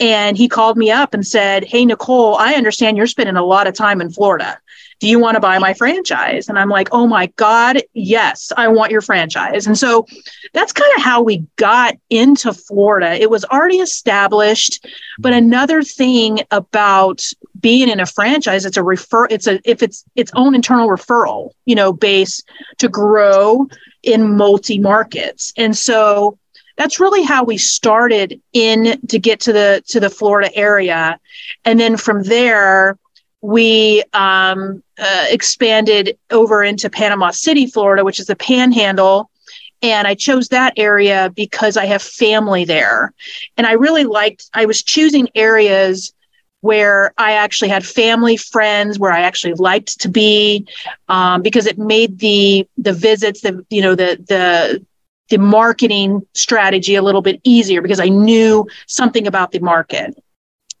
And 0.00 0.36
he 0.36 0.48
called 0.48 0.76
me 0.76 0.90
up 0.90 1.14
and 1.14 1.26
said, 1.26 1.64
Hey, 1.64 1.84
Nicole, 1.84 2.34
I 2.36 2.54
understand 2.54 2.96
you're 2.96 3.06
spending 3.06 3.36
a 3.36 3.44
lot 3.44 3.66
of 3.66 3.74
time 3.74 4.00
in 4.00 4.10
Florida 4.10 4.58
do 5.00 5.08
you 5.08 5.18
want 5.18 5.34
to 5.34 5.40
buy 5.40 5.58
my 5.58 5.74
franchise? 5.74 6.48
And 6.48 6.58
I'm 6.58 6.68
like, 6.68 6.88
oh 6.92 7.06
my 7.06 7.26
God, 7.36 7.82
yes, 7.92 8.52
I 8.56 8.68
want 8.68 8.90
your 8.90 9.00
franchise. 9.00 9.66
And 9.66 9.76
so 9.76 10.06
that's 10.52 10.72
kind 10.72 10.90
of 10.96 11.02
how 11.02 11.22
we 11.22 11.44
got 11.56 11.96
into 12.10 12.52
Florida. 12.52 13.12
It 13.12 13.30
was 13.30 13.44
already 13.44 13.78
established. 13.78 14.86
But 15.18 15.32
mm-hmm. 15.32 15.46
another 15.46 15.82
thing 15.82 16.40
about 16.50 17.26
being 17.60 17.88
in 17.88 18.00
a 18.00 18.06
franchise, 18.06 18.64
it's 18.64 18.76
a 18.76 18.82
refer, 18.82 19.26
it's 19.26 19.46
a, 19.46 19.60
if 19.68 19.82
it's 19.82 20.04
its 20.14 20.32
own 20.34 20.54
internal 20.54 20.88
referral, 20.88 21.50
you 21.64 21.74
know, 21.74 21.92
base 21.92 22.42
to 22.78 22.88
grow 22.88 23.66
in 24.02 24.36
multi 24.36 24.78
markets. 24.78 25.52
And 25.56 25.76
so 25.76 26.38
that's 26.76 27.00
really 27.00 27.22
how 27.22 27.44
we 27.44 27.56
started 27.56 28.40
in 28.52 29.00
to 29.08 29.18
get 29.18 29.40
to 29.40 29.52
the 29.52 29.82
to 29.88 30.00
the 30.00 30.10
Florida 30.10 30.54
area, 30.54 31.18
and 31.64 31.78
then 31.78 31.96
from 31.96 32.22
there 32.22 32.98
we 33.40 34.02
um, 34.14 34.82
uh, 34.98 35.26
expanded 35.28 36.16
over 36.30 36.64
into 36.64 36.88
Panama 36.88 37.30
City, 37.30 37.66
Florida, 37.66 38.02
which 38.02 38.18
is 38.18 38.26
the 38.26 38.36
Panhandle. 38.36 39.30
And 39.82 40.08
I 40.08 40.14
chose 40.14 40.48
that 40.48 40.72
area 40.78 41.30
because 41.36 41.76
I 41.76 41.84
have 41.84 42.02
family 42.02 42.64
there, 42.64 43.12
and 43.58 43.66
I 43.66 43.72
really 43.72 44.04
liked. 44.04 44.48
I 44.54 44.64
was 44.64 44.82
choosing 44.82 45.28
areas 45.34 46.14
where 46.62 47.12
I 47.18 47.32
actually 47.32 47.68
had 47.68 47.84
family, 47.84 48.38
friends, 48.38 48.98
where 48.98 49.12
I 49.12 49.20
actually 49.20 49.52
liked 49.52 50.00
to 50.00 50.08
be, 50.08 50.66
um, 51.10 51.42
because 51.42 51.66
it 51.66 51.76
made 51.76 52.18
the 52.20 52.66
the 52.78 52.94
visits, 52.94 53.42
the 53.42 53.62
you 53.68 53.82
know 53.82 53.94
the 53.94 54.24
the 54.26 54.86
the 55.30 55.38
marketing 55.38 56.26
strategy 56.34 56.94
a 56.94 57.02
little 57.02 57.22
bit 57.22 57.40
easier 57.44 57.80
because 57.82 58.00
I 58.00 58.08
knew 58.08 58.66
something 58.86 59.26
about 59.26 59.52
the 59.52 59.60
market. 59.60 60.14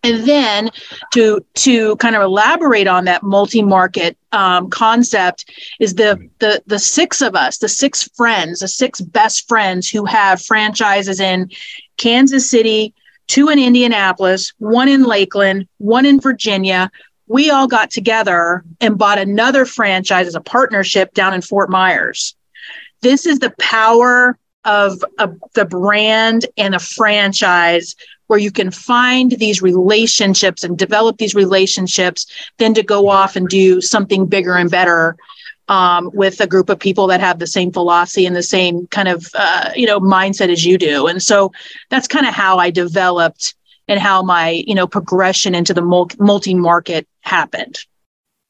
And 0.02 0.28
then 0.28 0.70
to 1.14 1.44
to 1.54 1.96
kind 1.96 2.14
of 2.14 2.20
elaborate 2.20 2.86
on 2.86 3.06
that 3.06 3.22
multi-market 3.22 4.18
um, 4.32 4.68
concept 4.68 5.50
is 5.80 5.94
the 5.94 6.28
the 6.40 6.62
the 6.66 6.78
six 6.78 7.22
of 7.22 7.34
us, 7.34 7.56
the 7.56 7.70
six 7.70 8.06
friends, 8.14 8.60
the 8.60 8.68
six 8.68 9.00
best 9.00 9.48
friends 9.48 9.88
who 9.88 10.04
have 10.04 10.42
franchises 10.42 11.20
in 11.20 11.50
Kansas 11.96 12.48
City, 12.50 12.92
two 13.28 13.48
in 13.48 13.58
Indianapolis, 13.58 14.52
one 14.58 14.88
in 14.88 15.04
Lakeland, 15.04 15.66
one 15.78 16.04
in 16.04 16.20
Virginia. 16.20 16.90
We 17.26 17.48
all 17.48 17.66
got 17.66 17.90
together 17.90 18.62
and 18.82 18.98
bought 18.98 19.18
another 19.18 19.64
franchise 19.64 20.26
as 20.26 20.34
a 20.34 20.40
partnership 20.42 21.14
down 21.14 21.32
in 21.32 21.40
Fort 21.40 21.70
Myers 21.70 22.36
this 23.04 23.26
is 23.26 23.38
the 23.38 23.54
power 23.60 24.38
of 24.64 25.04
a, 25.18 25.30
the 25.54 25.66
brand 25.66 26.46
and 26.56 26.74
a 26.74 26.78
franchise 26.78 27.94
where 28.28 28.38
you 28.38 28.50
can 28.50 28.70
find 28.70 29.32
these 29.32 29.60
relationships 29.60 30.64
and 30.64 30.78
develop 30.78 31.18
these 31.18 31.34
relationships 31.34 32.26
then 32.56 32.72
to 32.72 32.82
go 32.82 33.08
off 33.10 33.36
and 33.36 33.48
do 33.48 33.82
something 33.82 34.24
bigger 34.24 34.56
and 34.56 34.70
better 34.70 35.16
um, 35.68 36.10
with 36.14 36.40
a 36.40 36.46
group 36.46 36.70
of 36.70 36.78
people 36.78 37.06
that 37.06 37.20
have 37.20 37.38
the 37.38 37.46
same 37.46 37.70
philosophy 37.70 38.24
and 38.24 38.34
the 38.34 38.42
same 38.42 38.86
kind 38.86 39.08
of 39.08 39.28
uh, 39.34 39.70
you 39.76 39.86
know 39.86 40.00
mindset 40.00 40.48
as 40.48 40.64
you 40.64 40.78
do 40.78 41.06
and 41.06 41.22
so 41.22 41.52
that's 41.90 42.08
kind 42.08 42.26
of 42.26 42.32
how 42.32 42.58
i 42.58 42.70
developed 42.70 43.54
and 43.86 44.00
how 44.00 44.22
my 44.22 44.62
you 44.66 44.74
know 44.74 44.86
progression 44.86 45.54
into 45.54 45.74
the 45.74 46.14
multi 46.18 46.54
market 46.54 47.06
happened 47.20 47.78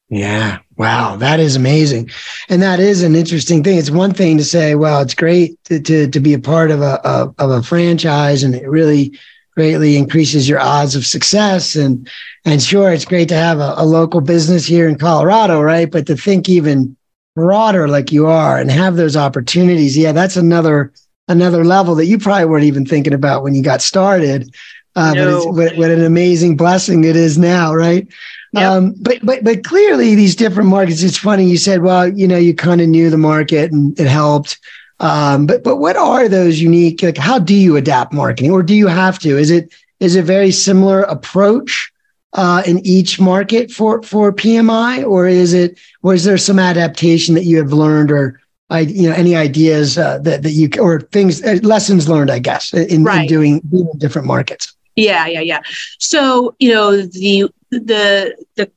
yeah. 0.09 0.59
Wow. 0.77 1.15
That 1.15 1.39
is 1.39 1.55
amazing. 1.55 2.09
And 2.49 2.61
that 2.61 2.79
is 2.79 3.01
an 3.01 3.15
interesting 3.15 3.63
thing. 3.63 3.77
It's 3.77 3.89
one 3.89 4.13
thing 4.13 4.37
to 4.37 4.43
say, 4.43 4.75
well, 4.75 5.01
it's 5.01 5.13
great 5.13 5.61
to, 5.65 5.79
to, 5.79 6.07
to 6.09 6.19
be 6.19 6.33
a 6.33 6.39
part 6.39 6.69
of 6.69 6.81
a, 6.81 6.99
of, 7.07 7.33
of 7.37 7.51
a 7.51 7.63
franchise 7.63 8.43
and 8.43 8.53
it 8.53 8.67
really 8.67 9.17
greatly 9.55 9.95
increases 9.95 10.49
your 10.49 10.59
odds 10.59 10.95
of 10.95 11.05
success. 11.05 11.75
And, 11.75 12.09
and 12.43 12.61
sure, 12.61 12.91
it's 12.91 13.05
great 13.05 13.29
to 13.29 13.35
have 13.35 13.59
a, 13.59 13.75
a 13.77 13.85
local 13.85 14.19
business 14.19 14.65
here 14.65 14.89
in 14.89 14.97
Colorado, 14.97 15.61
right? 15.61 15.89
But 15.89 16.07
to 16.07 16.17
think 16.17 16.49
even 16.49 16.97
broader 17.35 17.87
like 17.87 18.11
you 18.11 18.27
are 18.27 18.57
and 18.57 18.69
have 18.69 18.97
those 18.97 19.15
opportunities. 19.15 19.97
Yeah. 19.97 20.11
That's 20.11 20.35
another, 20.35 20.91
another 21.29 21.63
level 21.63 21.95
that 21.95 22.05
you 22.05 22.17
probably 22.17 22.45
weren't 22.45 22.65
even 22.65 22.85
thinking 22.85 23.13
about 23.13 23.43
when 23.43 23.55
you 23.55 23.63
got 23.63 23.81
started. 23.81 24.53
Uh, 24.97 25.13
no. 25.13 25.25
but 25.25 25.33
it's 25.33 25.45
what, 25.45 25.77
what 25.77 25.91
an 25.91 26.03
amazing 26.03 26.57
blessing 26.57 27.03
it 27.03 27.15
is 27.15 27.37
now, 27.37 27.73
right? 27.73 28.07
Yep. 28.55 28.71
Um, 28.71 28.95
but 29.01 29.19
but 29.21 29.43
but 29.43 29.63
clearly 29.65 30.15
these 30.15 30.35
different 30.35 30.69
markets. 30.69 31.03
It's 31.03 31.17
funny 31.17 31.45
you 31.45 31.57
said, 31.57 31.81
well, 31.81 32.07
you 32.07 32.25
know, 32.25 32.37
you 32.37 32.55
kind 32.55 32.79
of 32.79 32.87
knew 32.87 33.09
the 33.09 33.17
market 33.17 33.71
and 33.71 33.99
it 33.99 34.07
helped. 34.07 34.59
Um, 35.01 35.45
but 35.45 35.63
but 35.63 35.77
what 35.77 35.97
are 35.97 36.29
those 36.29 36.61
unique? 36.61 37.03
Like, 37.03 37.17
how 37.17 37.37
do 37.37 37.53
you 37.53 37.75
adapt 37.75 38.13
marketing, 38.13 38.51
or 38.51 38.63
do 38.63 38.73
you 38.73 38.87
have 38.87 39.19
to? 39.19 39.37
Is 39.37 39.51
it 39.51 39.73
is 39.99 40.15
it 40.15 40.23
very 40.23 40.51
similar 40.51 41.01
approach 41.01 41.91
uh, 42.31 42.63
in 42.65 42.85
each 42.85 43.19
market 43.19 43.71
for 43.71 44.01
for 44.03 44.31
PMI, 44.31 45.05
or 45.05 45.27
is 45.27 45.53
it 45.53 45.77
or 46.01 46.13
is 46.13 46.23
there 46.23 46.37
some 46.37 46.59
adaptation 46.59 47.35
that 47.35 47.43
you 47.43 47.57
have 47.57 47.73
learned, 47.73 48.09
or 48.09 48.39
I 48.69 48.81
you 48.81 49.09
know 49.09 49.15
any 49.15 49.35
ideas 49.35 49.97
uh, 49.97 50.19
that 50.19 50.43
that 50.43 50.51
you 50.51 50.69
or 50.79 51.01
things 51.01 51.43
uh, 51.43 51.59
lessons 51.61 52.07
learned, 52.07 52.31
I 52.31 52.39
guess, 52.39 52.73
in, 52.73 53.03
right. 53.03 53.23
in 53.23 53.27
doing, 53.27 53.59
doing 53.69 53.91
different 53.97 54.27
markets. 54.27 54.73
Yeah, 54.95 55.27
yeah, 55.27 55.41
yeah. 55.41 55.61
So 55.99 56.55
you 56.59 56.73
know 56.73 57.01
the 57.01 57.49
the 57.79 58.45
the 58.55 58.71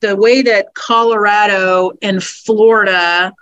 the 0.00 0.16
way 0.16 0.42
that 0.42 0.74
Colorado 0.74 1.92
and 2.02 2.22
Florida 2.22 3.32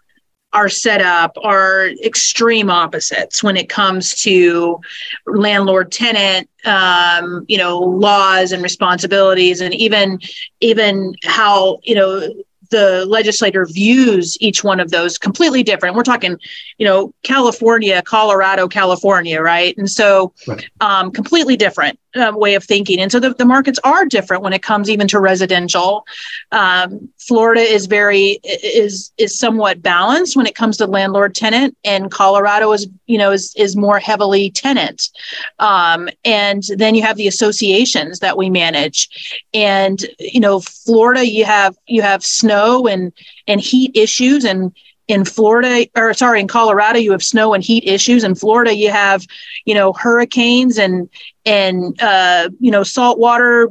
are 0.53 0.69
set 0.69 1.03
up 1.03 1.37
are 1.43 1.89
extreme 2.05 2.71
opposites 2.71 3.43
when 3.43 3.57
it 3.57 3.69
comes 3.69 4.15
to 4.23 4.81
landlord 5.27 5.91
tenant 5.91 6.49
um, 6.65 7.45
you 7.49 7.59
know 7.59 7.79
laws 7.79 8.53
and 8.53 8.63
responsibilities 8.63 9.61
and 9.61 9.75
even 9.75 10.21
even 10.61 11.15
how 11.25 11.79
you 11.83 11.95
know 11.95 12.33
the 12.71 13.05
legislator 13.07 13.67
views 13.67 14.37
each 14.41 14.65
one 14.65 14.81
of 14.81 14.91
those 14.91 15.17
completely 15.19 15.63
different. 15.63 15.95
We're 15.95 16.03
talking, 16.03 16.37
you 16.79 16.87
know, 16.87 17.15
California, 17.23 18.03
Colorado, 18.03 18.67
California, 18.67 19.41
right? 19.41 19.77
And 19.79 19.89
so, 19.89 20.33
right. 20.49 20.69
Um, 20.81 21.13
completely 21.13 21.57
different 21.57 22.01
uh, 22.15 22.33
way 22.35 22.55
of 22.55 22.65
thinking. 22.65 23.01
And 23.01 23.11
so 23.11 23.21
the, 23.21 23.35
the 23.35 23.45
markets 23.45 23.79
are 23.85 24.05
different 24.05 24.43
when 24.43 24.53
it 24.53 24.63
comes 24.63 24.89
even 24.89 25.09
to 25.09 25.21
residential. 25.21 26.07
Um, 26.53 27.09
Florida 27.19 27.61
is 27.61 27.87
very 27.87 28.39
is 28.45 29.13
is 29.19 29.39
somewhat 29.39 29.83
balanced 29.83 30.37
when 30.37 30.47
it 30.47 30.55
comes 30.55 30.77
to 30.77 30.87
landlord 30.87 31.35
tenant, 31.35 31.77
and 31.85 32.11
Colorado 32.11 32.73
is 32.73 32.87
you 33.07 33.19
know 33.19 33.33
is 33.33 33.55
is 33.57 33.77
more 33.77 33.99
heavily 33.99 34.51
tenant. 34.51 35.09
Um, 35.59 36.09
and 36.25 36.63
then 36.77 36.95
you 36.95 37.03
have 37.03 37.17
the 37.17 37.29
associations 37.29 38.21
that 38.21 38.37
we 38.37 38.51
manage, 38.51 39.43
and 39.53 40.05
you 40.19 40.41
know 40.41 40.61
Florida 40.61 41.27
you 41.27 41.45
have 41.45 41.77
you 41.87 42.03
have 42.03 42.25
snow 42.25 42.87
and 42.87 43.13
and 43.47 43.61
heat 43.61 43.91
issues 43.95 44.45
and 44.45 44.73
in 45.09 45.25
Florida, 45.25 45.87
or 45.97 46.15
sorry, 46.15 46.41
in 46.41 46.49
Colorado, 46.49 46.99
you 46.99 47.13
have 47.13 47.23
snow 47.23 47.53
and 47.53 47.63
heat 47.63 47.85
issues. 47.85 48.25
In 48.25 48.35
Florida, 48.35 48.75
you 48.75 48.91
have, 48.91 49.27
you 49.65 49.75
know, 49.75 49.93
hurricanes 49.93 50.79
and 50.79 51.09
and 51.45 52.01
uh, 52.01 52.49
you 52.59 52.71
know 52.71 52.83
salt 52.83 53.19
water 53.19 53.69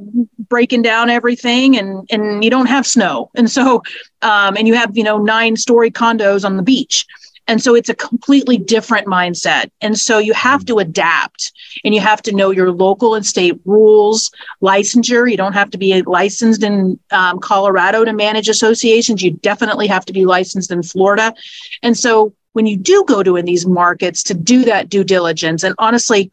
breaking 0.49 0.83
down 0.83 1.09
everything, 1.09 1.77
and 1.77 2.07
and 2.11 2.43
you 2.43 2.49
don't 2.49 2.67
have 2.67 2.85
snow, 2.85 3.31
and 3.35 3.49
so 3.49 3.81
um, 4.21 4.55
and 4.57 4.67
you 4.67 4.75
have 4.75 4.95
you 4.95 5.03
know 5.03 5.17
nine 5.17 5.55
story 5.55 5.89
condos 5.89 6.45
on 6.45 6.57
the 6.57 6.63
beach. 6.63 7.05
And 7.47 7.61
so 7.61 7.75
it's 7.75 7.89
a 7.89 7.95
completely 7.95 8.57
different 8.57 9.07
mindset. 9.07 9.69
And 9.81 9.97
so 9.97 10.17
you 10.17 10.33
have 10.33 10.65
to 10.65 10.79
adapt 10.79 11.51
and 11.83 11.93
you 11.93 11.99
have 11.99 12.21
to 12.23 12.35
know 12.35 12.51
your 12.51 12.71
local 12.71 13.15
and 13.15 13.25
state 13.25 13.59
rules, 13.65 14.31
licensure. 14.61 15.29
You 15.29 15.37
don't 15.37 15.53
have 15.53 15.69
to 15.71 15.77
be 15.77 16.01
licensed 16.03 16.63
in 16.63 16.99
um, 17.11 17.39
Colorado 17.39 18.05
to 18.05 18.13
manage 18.13 18.47
associations. 18.47 19.21
You 19.21 19.31
definitely 19.31 19.87
have 19.87 20.05
to 20.05 20.13
be 20.13 20.25
licensed 20.25 20.71
in 20.71 20.83
Florida. 20.83 21.33
And 21.81 21.97
so 21.97 22.33
when 22.53 22.65
you 22.65 22.77
do 22.77 23.03
go 23.07 23.23
to 23.23 23.35
in 23.35 23.45
these 23.45 23.65
markets 23.65 24.23
to 24.23 24.33
do 24.33 24.63
that 24.65 24.89
due 24.89 25.03
diligence, 25.03 25.63
and 25.63 25.75
honestly, 25.79 26.31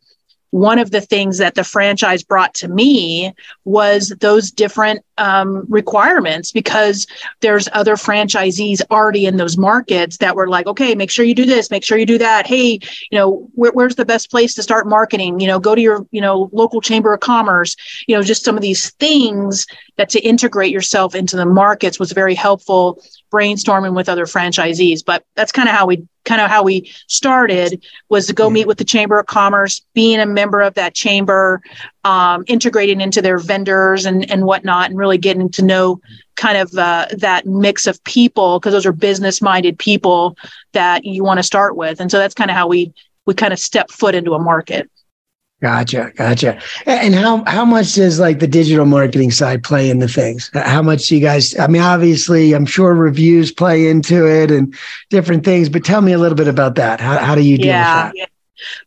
one 0.50 0.79
of 0.79 0.90
the 0.90 1.00
things 1.00 1.38
that 1.38 1.55
the 1.55 1.64
franchise 1.64 2.23
brought 2.23 2.55
to 2.55 2.69
me 2.69 3.33
was 3.64 4.09
those 4.21 4.50
different 4.50 5.05
um, 5.20 5.66
requirements 5.68 6.50
because 6.50 7.06
there's 7.40 7.68
other 7.72 7.94
franchisees 7.94 8.80
already 8.90 9.26
in 9.26 9.36
those 9.36 9.58
markets 9.58 10.16
that 10.16 10.34
were 10.34 10.48
like 10.48 10.66
okay 10.66 10.94
make 10.94 11.10
sure 11.10 11.24
you 11.24 11.34
do 11.34 11.44
this 11.44 11.70
make 11.70 11.84
sure 11.84 11.98
you 11.98 12.06
do 12.06 12.18
that. 12.18 12.46
Hey 12.46 12.80
you 13.10 13.18
know 13.18 13.48
where, 13.54 13.72
where's 13.72 13.96
the 13.96 14.04
best 14.04 14.30
place 14.30 14.54
to 14.54 14.62
start 14.62 14.86
marketing? 14.88 15.38
You 15.38 15.46
know 15.46 15.60
go 15.60 15.74
to 15.74 15.80
your 15.80 16.06
you 16.10 16.20
know 16.20 16.48
local 16.52 16.80
chamber 16.80 17.12
of 17.12 17.20
commerce. 17.20 17.76
You 18.08 18.16
know 18.16 18.22
just 18.22 18.44
some 18.44 18.56
of 18.56 18.62
these 18.62 18.90
things 18.92 19.66
that 19.96 20.08
to 20.08 20.20
integrate 20.20 20.72
yourself 20.72 21.14
into 21.14 21.36
the 21.36 21.46
markets 21.46 21.98
was 21.98 22.12
very 22.12 22.34
helpful 22.34 23.02
brainstorming 23.30 23.94
with 23.94 24.08
other 24.08 24.24
franchisees. 24.24 25.04
But 25.04 25.24
that's 25.34 25.52
kind 25.52 25.68
of 25.68 25.74
how 25.74 25.86
we 25.86 26.06
kind 26.24 26.40
of 26.40 26.50
how 26.50 26.62
we 26.62 26.90
started 27.06 27.84
was 28.08 28.26
to 28.26 28.32
go 28.32 28.50
meet 28.50 28.66
with 28.66 28.78
the 28.78 28.84
chamber 28.84 29.18
of 29.18 29.26
commerce 29.26 29.80
being 29.94 30.20
a 30.20 30.26
member 30.26 30.60
of 30.60 30.74
that 30.74 30.94
chamber 30.94 31.62
um, 32.04 32.45
integrating 32.47 33.00
into 33.00 33.21
their 33.21 33.38
vendors 33.38 34.07
and, 34.07 34.30
and 34.30 34.45
whatnot 34.45 34.90
and 34.90 34.99
really 34.99 35.19
getting 35.19 35.50
to 35.50 35.62
know 35.62 36.00
kind 36.37 36.57
of 36.57 36.73
uh, 36.76 37.07
that 37.19 37.47
mix 37.47 37.87
of 37.87 38.02
people 38.04 38.59
because 38.59 38.73
those 38.73 38.87
are 38.87 38.92
business 38.92 39.42
minded 39.42 39.78
people 39.78 40.37
that 40.73 41.04
you 41.04 41.23
want 41.23 41.38
to 41.38 41.42
start 41.42 41.76
with 41.76 42.00
and 42.00 42.11
so 42.11 42.19
that's 42.19 42.35
kind 42.35 42.50
of 42.50 42.57
how 42.57 42.66
we 42.66 42.92
we 43.26 43.35
kind 43.35 43.52
of 43.52 43.59
step 43.59 43.90
foot 43.90 44.14
into 44.14 44.33
a 44.33 44.38
market 44.38 44.90
Gotcha, 45.61 46.11
gotcha. 46.16 46.59
And 46.87 47.14
how 47.14 47.45
how 47.45 47.66
much 47.66 47.95
does 47.95 48.19
like 48.19 48.38
the 48.38 48.47
digital 48.47 48.87
marketing 48.87 49.30
side 49.30 49.62
play 49.62 49.90
into 49.90 50.09
things? 50.09 50.50
How 50.54 50.80
much 50.80 51.09
do 51.09 51.16
you 51.16 51.21
guys? 51.21 51.59
I 51.59 51.66
mean, 51.66 51.83
obviously, 51.83 52.54
I'm 52.54 52.64
sure 52.64 52.95
reviews 52.95 53.52
play 53.52 53.88
into 53.88 54.26
it 54.26 54.50
and 54.50 54.75
different 55.11 55.45
things. 55.45 55.69
But 55.69 55.85
tell 55.85 56.00
me 56.00 56.12
a 56.12 56.19
little 56.19 56.37
bit 56.37 56.49
about 56.49 56.76
that. 56.76 56.99
How 56.99 57.19
how 57.19 57.35
do 57.35 57.42
you 57.42 57.59
deal 57.59 57.66
yeah. 57.66 58.07
with 58.07 58.16
that? 58.16 58.29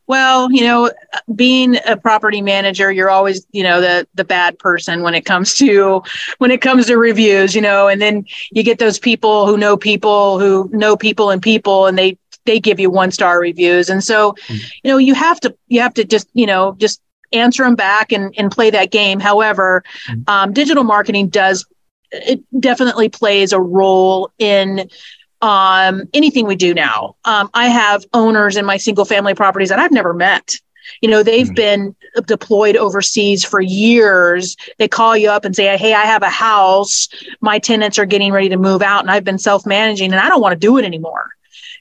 Well, 0.08 0.52
you 0.52 0.62
know, 0.62 0.92
being 1.36 1.78
a 1.86 1.98
property 1.98 2.42
manager, 2.42 2.92
you're 2.92 3.10
always, 3.10 3.46
you 3.52 3.64
know, 3.64 3.82
the 3.82 4.08
the 4.16 4.24
bad 4.24 4.60
person 4.60 5.02
when 5.02 5.16
it 5.16 5.26
comes 5.26 5.56
to 5.56 6.04
when 6.38 6.52
it 6.52 6.62
comes 6.62 6.88
to 6.88 6.98
reviews, 6.98 7.56
you 7.56 7.62
know, 7.62 7.88
and 7.88 8.02
then 8.02 8.26
you 8.52 8.64
get 8.64 8.80
those 8.80 9.00
people 9.00 9.48
who 9.48 9.58
know 9.58 9.78
people 9.78 10.40
who 10.40 10.70
know 10.74 10.96
people 10.96 11.30
and 11.30 11.42
people 11.42 11.88
and 11.88 11.98
they 11.98 12.18
they 12.46 12.60
give 12.60 12.80
you 12.80 12.90
one 12.90 13.12
star 13.12 13.40
reviews. 13.40 13.90
And 13.90 14.04
so, 14.04 14.34
mm-hmm. 14.34 14.56
you 14.84 14.92
know, 14.92 14.98
you 14.98 15.14
have 15.14 15.40
to 15.42 15.56
you 15.68 15.82
have 15.82 15.94
to 15.96 16.04
just, 16.04 16.28
you 16.34 16.46
know, 16.46 16.76
just 16.78 17.02
answer 17.32 17.64
them 17.64 17.76
back 17.76 18.12
and, 18.12 18.34
and 18.38 18.52
play 18.52 18.70
that 18.70 18.92
game. 18.92 19.20
However, 19.20 19.84
mm-hmm. 20.08 20.22
um, 20.28 20.54
digital 20.54 20.84
marketing 20.84 21.30
does 21.30 21.66
it 22.14 22.44
definitely 22.60 23.10
plays 23.10 23.54
a 23.54 23.60
role 23.60 24.32
in 24.38 24.90
um, 25.44 26.04
anything 26.14 26.48
we 26.48 26.56
do 26.56 26.74
now. 26.74 27.18
Um, 27.26 27.50
I 27.54 27.68
have 27.68 28.06
owners 28.14 28.56
in 28.56 28.66
my 28.66 28.78
single 28.78 29.04
family 29.04 29.36
properties 29.36 29.70
that 29.70 29.78
I've 29.78 29.92
never 29.92 30.14
met. 30.14 30.56
You 31.02 31.10
know, 31.10 31.22
they've 31.22 31.48
mm-hmm. 31.48 31.54
been 31.54 31.96
deployed 32.26 32.78
overseas 32.78 33.44
for 33.44 33.60
years. 33.60 34.56
They 34.78 34.88
call 34.88 35.18
you 35.18 35.30
up 35.30 35.44
and 35.44 35.54
say, 35.54 35.76
Hey, 35.78 35.94
I 35.94 36.06
have 36.06 36.24
a 36.24 36.30
house. 36.30 37.10
My 37.42 37.60
tenants 37.60 38.00
are 38.00 38.06
getting 38.06 38.32
ready 38.32 38.50
to 38.50 38.58
move 38.58 38.82
out 38.82 39.02
and 39.02 39.12
I've 39.12 39.26
been 39.26 39.38
self 39.38 39.66
managing 39.66 40.12
and 40.14 40.22
I 40.22 40.30
don't 40.30 40.42
want 40.42 40.54
to 40.54 40.60
do 40.60 40.78
it 40.78 40.86
anymore. 40.86 41.30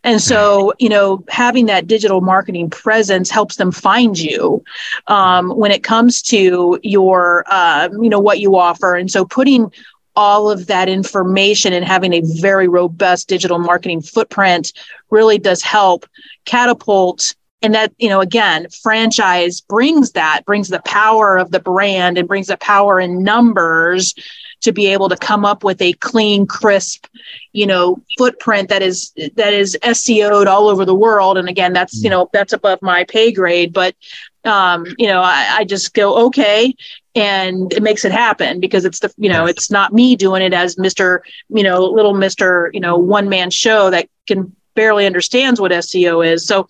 And 0.05 0.21
so, 0.21 0.73
you 0.81 0.89
know, 0.89 1.25
having 1.29 1.67
that 1.67 1.87
digital 1.87 2.21
marketing 2.21 2.71
presence 2.71 3.31
helps 3.31 3.57
them 3.57 3.71
find 3.71 4.19
you 4.19 4.65
um, 5.07 5.51
when 5.51 5.71
it 5.71 5.85
comes 5.85 6.21
to 6.23 6.81
your, 6.83 7.45
uh, 7.47 7.89
you 7.93 8.09
know, 8.09 8.19
what 8.19 8.41
you 8.41 8.57
offer. 8.57 8.97
And 8.97 9.11
so, 9.11 9.25
putting 9.25 9.71
all 10.15 10.51
of 10.51 10.67
that 10.67 10.89
information 10.89 11.73
and 11.73 11.85
having 11.85 12.13
a 12.13 12.23
very 12.41 12.69
robust 12.69 13.29
digital 13.29 13.59
marketing 13.59 14.03
footprint 14.03 14.73
really 15.11 15.39
does 15.39 15.63
help 15.63 16.07
catapult 16.45 17.35
and 17.63 17.75
that 17.75 17.93
you 17.99 18.09
know 18.09 18.21
again 18.21 18.67
franchise 18.83 19.61
brings 19.61 20.13
that 20.13 20.43
brings 20.45 20.69
the 20.69 20.83
power 20.85 21.39
of 21.39 21.51
the 21.51 21.61
brand 21.61 22.19
and 22.19 22.29
brings 22.29 22.49
the 22.49 22.57
power 22.59 23.01
in 23.01 23.23
numbers 23.23 24.15
to 24.61 24.73
be 24.73 24.87
able 24.87 25.09
to 25.09 25.17
come 25.17 25.45
up 25.45 25.65
with 25.65 25.81
a 25.81 25.93
clean 25.95 26.47
crisp 26.47 27.07
you 27.53 27.67
know 27.67 28.01
footprint 28.19 28.69
that 28.69 28.83
is 28.83 29.13
that 29.37 29.53
is 29.53 29.79
seo'd 29.93 30.47
all 30.47 30.69
over 30.69 30.85
the 30.85 30.95
world 30.95 31.39
and 31.39 31.49
again 31.49 31.73
that's 31.73 32.03
you 32.03 32.09
mm. 32.09 32.13
know 32.13 32.31
that's 32.33 32.53
above 32.53 32.81
my 32.83 33.05
pay 33.05 33.33
grade 33.33 33.73
but 33.73 33.95
um, 34.45 34.87
you 34.99 35.07
know 35.07 35.21
I, 35.21 35.59
I 35.59 35.65
just 35.65 35.95
go 35.95 36.27
okay 36.27 36.75
and 37.15 37.73
it 37.73 37.83
makes 37.83 38.05
it 38.05 38.13
happen 38.13 38.61
because 38.61 38.85
it's 38.85 39.01
the 39.01 39.13
you 39.17 39.29
know 39.29 39.47
it's 39.47 39.71
not 39.71 39.93
me 39.93 40.17
doing 40.17 40.43
it 40.43 40.55
as 40.55 40.77
mr 40.77 41.21
you 41.49 41.63
know 41.63 41.85
little 41.85 42.15
mr 42.15 42.71
you 42.73 42.81
know 42.81 42.97
one 42.97 43.29
man 43.29 43.51
show 43.51 43.91
that 43.91 44.09
can 44.27 44.55
barely 44.75 45.07
understands 45.07 45.61
what 45.61 45.73
SEO 45.73 46.27
is. 46.27 46.47
So, 46.47 46.69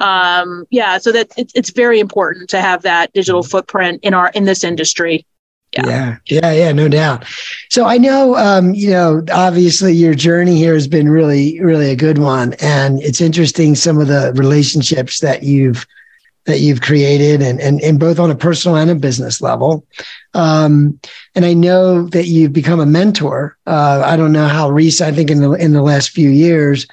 um, 0.00 0.66
yeah, 0.70 0.98
so 0.98 1.12
that 1.12 1.32
it's, 1.36 1.52
it's 1.54 1.70
very 1.70 2.00
important 2.00 2.48
to 2.50 2.60
have 2.60 2.82
that 2.82 3.12
digital 3.12 3.42
mm-hmm. 3.42 3.50
footprint 3.50 4.00
in 4.02 4.14
our 4.14 4.30
in 4.30 4.44
this 4.44 4.64
industry. 4.64 5.26
Yeah. 5.72 5.86
yeah, 5.88 6.16
yeah, 6.26 6.52
yeah, 6.52 6.72
no 6.72 6.86
doubt. 6.86 7.24
So 7.68 7.84
I 7.84 7.98
know, 7.98 8.36
um, 8.36 8.74
you 8.74 8.90
know, 8.90 9.24
obviously 9.32 9.92
your 9.92 10.14
journey 10.14 10.54
here 10.54 10.74
has 10.74 10.86
been 10.86 11.08
really, 11.08 11.60
really 11.60 11.90
a 11.90 11.96
good 11.96 12.18
one, 12.18 12.54
and 12.60 13.02
it's 13.02 13.20
interesting 13.20 13.74
some 13.74 13.98
of 14.00 14.06
the 14.06 14.32
relationships 14.36 15.18
that 15.18 15.42
you've 15.42 15.84
that 16.46 16.60
you've 16.60 16.80
created, 16.80 17.42
and 17.42 17.60
and 17.60 17.80
and 17.80 17.98
both 17.98 18.18
on 18.18 18.30
a 18.30 18.36
personal 18.36 18.76
and 18.76 18.90
a 18.90 18.94
business 18.94 19.40
level. 19.40 19.86
Um, 20.34 20.98
and 21.34 21.44
I 21.44 21.54
know 21.54 22.06
that 22.08 22.26
you've 22.26 22.52
become 22.52 22.80
a 22.80 22.86
mentor. 22.86 23.56
Uh, 23.66 24.02
I 24.04 24.16
don't 24.16 24.32
know 24.32 24.48
how 24.48 24.70
recent. 24.70 25.12
I 25.12 25.16
think 25.16 25.30
in 25.30 25.40
the 25.40 25.52
in 25.52 25.72
the 25.72 25.82
last 25.82 26.10
few 26.10 26.28
years 26.28 26.86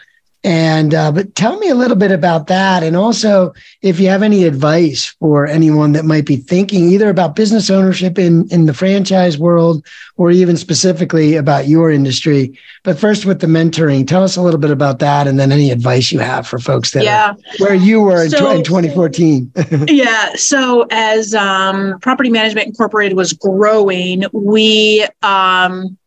and 0.44 0.94
uh, 0.94 1.12
but 1.12 1.36
tell 1.36 1.58
me 1.60 1.70
a 1.70 1.76
little 1.76 1.96
bit 1.96 2.12
about 2.12 2.48
that, 2.48 2.82
and 2.82 2.96
also 2.96 3.54
if 3.82 4.00
you 4.00 4.08
have 4.08 4.24
any 4.24 4.46
advice 4.46 5.06
for 5.20 5.46
anyone 5.46 5.92
that 5.92 6.06
might 6.06 6.26
be 6.26 6.36
thinking 6.36 6.90
either 6.90 7.10
about 7.10 7.36
business 7.36 7.70
ownership 7.70 8.18
in 8.18 8.48
in 8.50 8.66
the 8.66 8.74
franchise 8.74 9.38
world, 9.38 9.86
or 10.18 10.32
even 10.32 10.58
specifically 10.58 11.36
about 11.36 11.68
your 11.68 11.92
industry. 11.92 12.58
But 12.84 12.98
first, 12.98 13.26
with 13.26 13.40
the 13.40 13.48
mentoring, 13.48 14.08
tell 14.08 14.24
us 14.24 14.36
a 14.36 14.42
little 14.42 14.60
bit 14.60 14.72
about 14.72 14.98
that, 15.00 15.28
and 15.28 15.40
then 15.40 15.52
any 15.52 15.70
advice 15.70 16.12
you 16.12 16.18
have 16.20 16.48
for 16.48 16.58
folks 16.58 16.92
that 16.92 17.04
yeah. 17.04 17.34
where 17.60 17.76
you 17.76 18.02
were 18.02 18.28
so, 18.28 18.50
in, 18.50 18.58
in 18.58 18.64
2014. 18.64 19.52
yeah. 19.88 20.34
So 20.34 20.88
as 20.90 21.36
um, 21.36 22.00
Property 22.02 22.32
Management 22.32 22.66
Incorporated 22.66 23.16
was 23.16 23.34
growing, 23.34 24.24
we 24.34 25.06
um, 25.22 26.00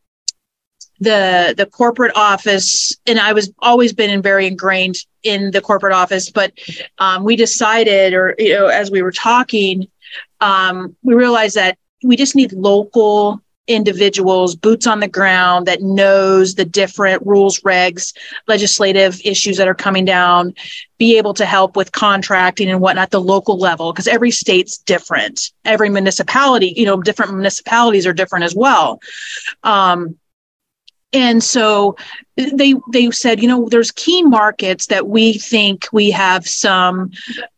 the 1.00 1.54
the 1.56 1.66
corporate 1.66 2.12
office 2.14 2.96
and 3.06 3.18
i 3.18 3.32
was 3.32 3.52
always 3.60 3.92
been 3.92 4.10
in 4.10 4.22
very 4.22 4.46
ingrained 4.46 4.96
in 5.22 5.50
the 5.50 5.60
corporate 5.60 5.94
office 5.94 6.30
but 6.30 6.52
um, 6.98 7.24
we 7.24 7.36
decided 7.36 8.14
or 8.14 8.34
you 8.38 8.52
know 8.52 8.66
as 8.66 8.90
we 8.90 9.02
were 9.02 9.12
talking 9.12 9.88
um, 10.40 10.94
we 11.02 11.14
realized 11.14 11.56
that 11.56 11.78
we 12.02 12.16
just 12.16 12.36
need 12.36 12.52
local 12.52 13.40
individuals 13.66 14.54
boots 14.54 14.86
on 14.86 15.00
the 15.00 15.08
ground 15.08 15.66
that 15.66 15.80
knows 15.80 16.54
the 16.54 16.66
different 16.66 17.26
rules 17.26 17.60
regs 17.60 18.14
legislative 18.46 19.18
issues 19.24 19.56
that 19.56 19.66
are 19.66 19.74
coming 19.74 20.04
down 20.04 20.54
be 20.98 21.16
able 21.16 21.34
to 21.34 21.46
help 21.46 21.74
with 21.74 21.90
contracting 21.92 22.68
and 22.68 22.80
whatnot 22.80 23.10
the 23.10 23.20
local 23.20 23.58
level 23.58 23.92
because 23.92 24.06
every 24.06 24.30
state's 24.30 24.78
different. 24.78 25.50
Every 25.64 25.88
municipality 25.88 26.74
you 26.76 26.84
know 26.84 27.00
different 27.00 27.32
municipalities 27.32 28.06
are 28.06 28.12
different 28.12 28.44
as 28.44 28.54
well. 28.54 29.00
Um, 29.62 30.16
and 31.14 31.42
so 31.42 31.96
they 32.36 32.74
they 32.92 33.10
said 33.10 33.40
you 33.40 33.48
know 33.48 33.68
there's 33.68 33.92
key 33.92 34.22
markets 34.22 34.86
that 34.88 35.08
we 35.08 35.34
think 35.34 35.86
we 35.92 36.10
have 36.10 36.46
some 36.46 37.10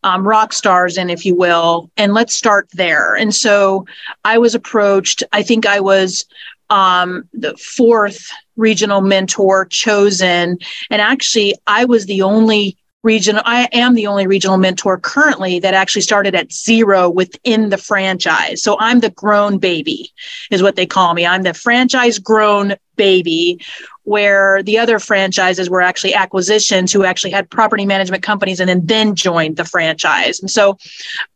um, 0.03 0.25
rock 0.25 0.53
stars 0.53 0.97
in 0.97 1.09
if 1.09 1.25
you 1.25 1.35
will 1.35 1.89
and 1.97 2.13
let's 2.13 2.35
start 2.35 2.69
there. 2.73 3.15
And 3.15 3.33
so 3.33 3.85
i 4.23 4.37
was 4.37 4.55
approached 4.55 5.23
i 5.33 5.43
think 5.43 5.65
i 5.65 5.79
was 5.79 6.25
um, 6.69 7.27
the 7.33 7.55
fourth 7.57 8.29
regional 8.57 9.01
mentor 9.01 9.65
chosen. 9.65 10.57
And 10.89 11.01
actually 11.01 11.55
i 11.65 11.85
was 11.85 12.05
the 12.05 12.21
only 12.21 12.77
regional 13.03 13.41
i 13.45 13.69
am 13.73 13.93
the 13.93 14.07
only 14.07 14.25
regional 14.27 14.57
mentor 14.57 14.97
currently 14.97 15.59
that 15.59 15.73
actually 15.73 16.01
started 16.01 16.33
at 16.33 16.51
zero 16.51 17.09
within 17.09 17.69
the 17.69 17.77
franchise. 17.77 18.61
So 18.63 18.77
i'm 18.79 18.99
the 18.99 19.11
grown 19.11 19.59
baby 19.59 20.11
is 20.51 20.63
what 20.63 20.75
they 20.75 20.85
call 20.85 21.13
me. 21.13 21.25
I'm 21.25 21.43
the 21.43 21.53
franchise 21.53 22.19
grown 22.19 22.75
baby 22.95 23.59
where 24.03 24.63
the 24.63 24.79
other 24.79 24.99
franchises 24.99 25.69
were 25.69 25.81
actually 25.81 26.13
acquisitions 26.13 26.91
who 26.91 27.03
actually 27.03 27.31
had 27.31 27.49
property 27.49 27.85
management 27.85 28.23
companies 28.23 28.59
and 28.59 28.69
then 28.69 28.85
then 28.85 29.15
joined 29.15 29.57
the 29.57 29.65
franchise. 29.65 30.39
And 30.39 30.49
so 30.49 30.77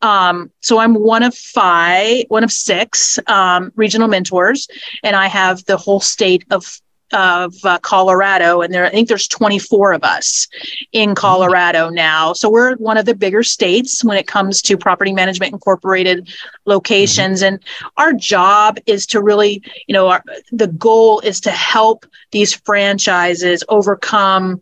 um, 0.02 0.52
so 0.62 0.80
i'm 0.80 0.96
one 0.96 1.24
of 1.24 1.36
five 1.36 2.26
one 2.30 2.44
of 2.44 2.52
six 2.52 3.20
um, 3.28 3.72
regional 3.76 4.08
mentors 4.08 4.68
and 5.04 5.16
i 5.16 5.28
have 5.28 5.64
the 5.66 5.78
whole 5.78 6.00
state 6.00 6.44
of 6.50 6.82
of 7.14 7.54
uh, 7.64 7.80
Colorado, 7.80 8.62
and 8.62 8.74
there 8.74 8.86
I 8.86 8.90
think 8.90 9.08
there's 9.08 9.28
24 9.28 9.94
of 9.94 10.04
us 10.04 10.48
in 10.92 11.10
mm-hmm. 11.10 11.16
Colorado 11.16 11.90
now. 11.90 12.34
So 12.34 12.50
we're 12.50 12.76
one 12.76 12.98
of 12.98 13.06
the 13.06 13.16
bigger 13.16 13.44
states 13.44 14.04
when 14.04 14.18
it 14.18 14.28
comes 14.28 14.62
to 14.64 14.78
property 14.78 15.14
management 15.14 15.54
incorporated 15.54 16.30
locations, 16.66 17.42
mm-hmm. 17.42 17.56
and 17.56 17.64
our 17.98 18.14
job 18.14 18.78
is 18.86 19.06
to 19.08 19.22
really, 19.22 19.62
you 19.88 19.94
know, 19.94 20.08
our, 20.08 20.24
the 20.52 20.68
goal 20.68 21.20
is 21.22 21.40
to 21.42 21.52
help 21.52 22.06
these 22.32 22.54
franchises 22.54 23.64
overcome 23.70 24.62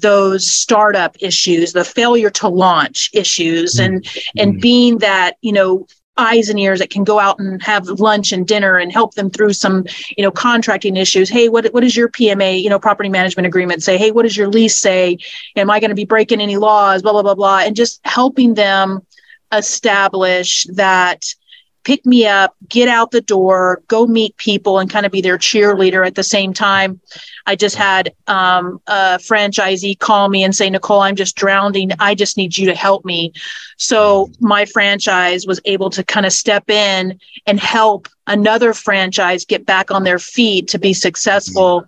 those 0.00 0.48
startup 0.48 1.16
issues 1.20 1.72
the 1.72 1.84
failure 1.84 2.30
to 2.30 2.48
launch 2.48 3.10
issues 3.12 3.78
and 3.78 4.04
mm-hmm. 4.04 4.38
and 4.38 4.60
being 4.60 4.98
that 4.98 5.36
you 5.40 5.52
know 5.52 5.86
eyes 6.18 6.48
and 6.48 6.58
ears 6.58 6.80
that 6.80 6.90
can 6.90 7.04
go 7.04 7.18
out 7.18 7.38
and 7.38 7.62
have 7.62 7.86
lunch 7.88 8.32
and 8.32 8.46
dinner 8.46 8.76
and 8.76 8.92
help 8.92 9.14
them 9.14 9.30
through 9.30 9.52
some 9.52 9.86
you 10.16 10.22
know 10.22 10.30
contracting 10.30 10.96
issues. 10.96 11.30
Hey 11.30 11.48
what, 11.48 11.66
what 11.72 11.80
does 11.80 11.96
your 11.96 12.08
pma 12.08 12.60
you 12.60 12.68
know 12.68 12.78
property 12.78 13.08
management 13.08 13.46
agreement 13.46 13.82
say? 13.82 13.96
Hey 13.96 14.10
what 14.10 14.24
does 14.24 14.36
your 14.36 14.48
lease 14.48 14.76
say? 14.76 15.18
Am 15.56 15.70
i 15.70 15.80
going 15.80 15.90
to 15.90 15.94
be 15.94 16.04
breaking 16.04 16.40
any 16.40 16.56
laws? 16.56 17.02
Blah 17.02 17.12
blah 17.12 17.22
blah 17.22 17.34
blah. 17.34 17.60
And 17.60 17.76
just 17.76 18.00
helping 18.04 18.54
them 18.54 19.06
establish 19.52 20.64
that 20.74 21.24
pick 21.84 22.04
me 22.04 22.26
up, 22.26 22.54
get 22.68 22.88
out 22.88 23.10
the 23.10 23.20
door, 23.20 23.82
go 23.88 24.06
meet 24.06 24.36
people, 24.36 24.78
and 24.78 24.90
kind 24.90 25.06
of 25.06 25.12
be 25.12 25.20
their 25.20 25.38
cheerleader 25.38 26.06
at 26.06 26.14
the 26.14 26.22
same 26.22 26.52
time. 26.52 27.00
I 27.46 27.56
just 27.56 27.76
had 27.76 28.14
um, 28.26 28.80
a 28.86 29.18
franchisee 29.18 29.98
call 29.98 30.28
me 30.28 30.44
and 30.44 30.54
say, 30.54 30.68
Nicole, 30.68 31.00
I'm 31.00 31.16
just 31.16 31.36
drowning. 31.36 31.90
I 31.98 32.14
just 32.14 32.36
need 32.36 32.58
you 32.58 32.66
to 32.66 32.74
help 32.74 33.04
me. 33.04 33.32
So 33.76 34.30
my 34.40 34.64
franchise 34.66 35.46
was 35.46 35.60
able 35.64 35.90
to 35.90 36.04
kind 36.04 36.26
of 36.26 36.32
step 36.32 36.68
in 36.68 37.18
and 37.46 37.58
help 37.58 38.08
another 38.26 38.74
franchise 38.74 39.44
get 39.44 39.64
back 39.64 39.90
on 39.90 40.04
their 40.04 40.18
feet 40.18 40.68
to 40.68 40.78
be 40.78 40.92
successful. 40.92 41.86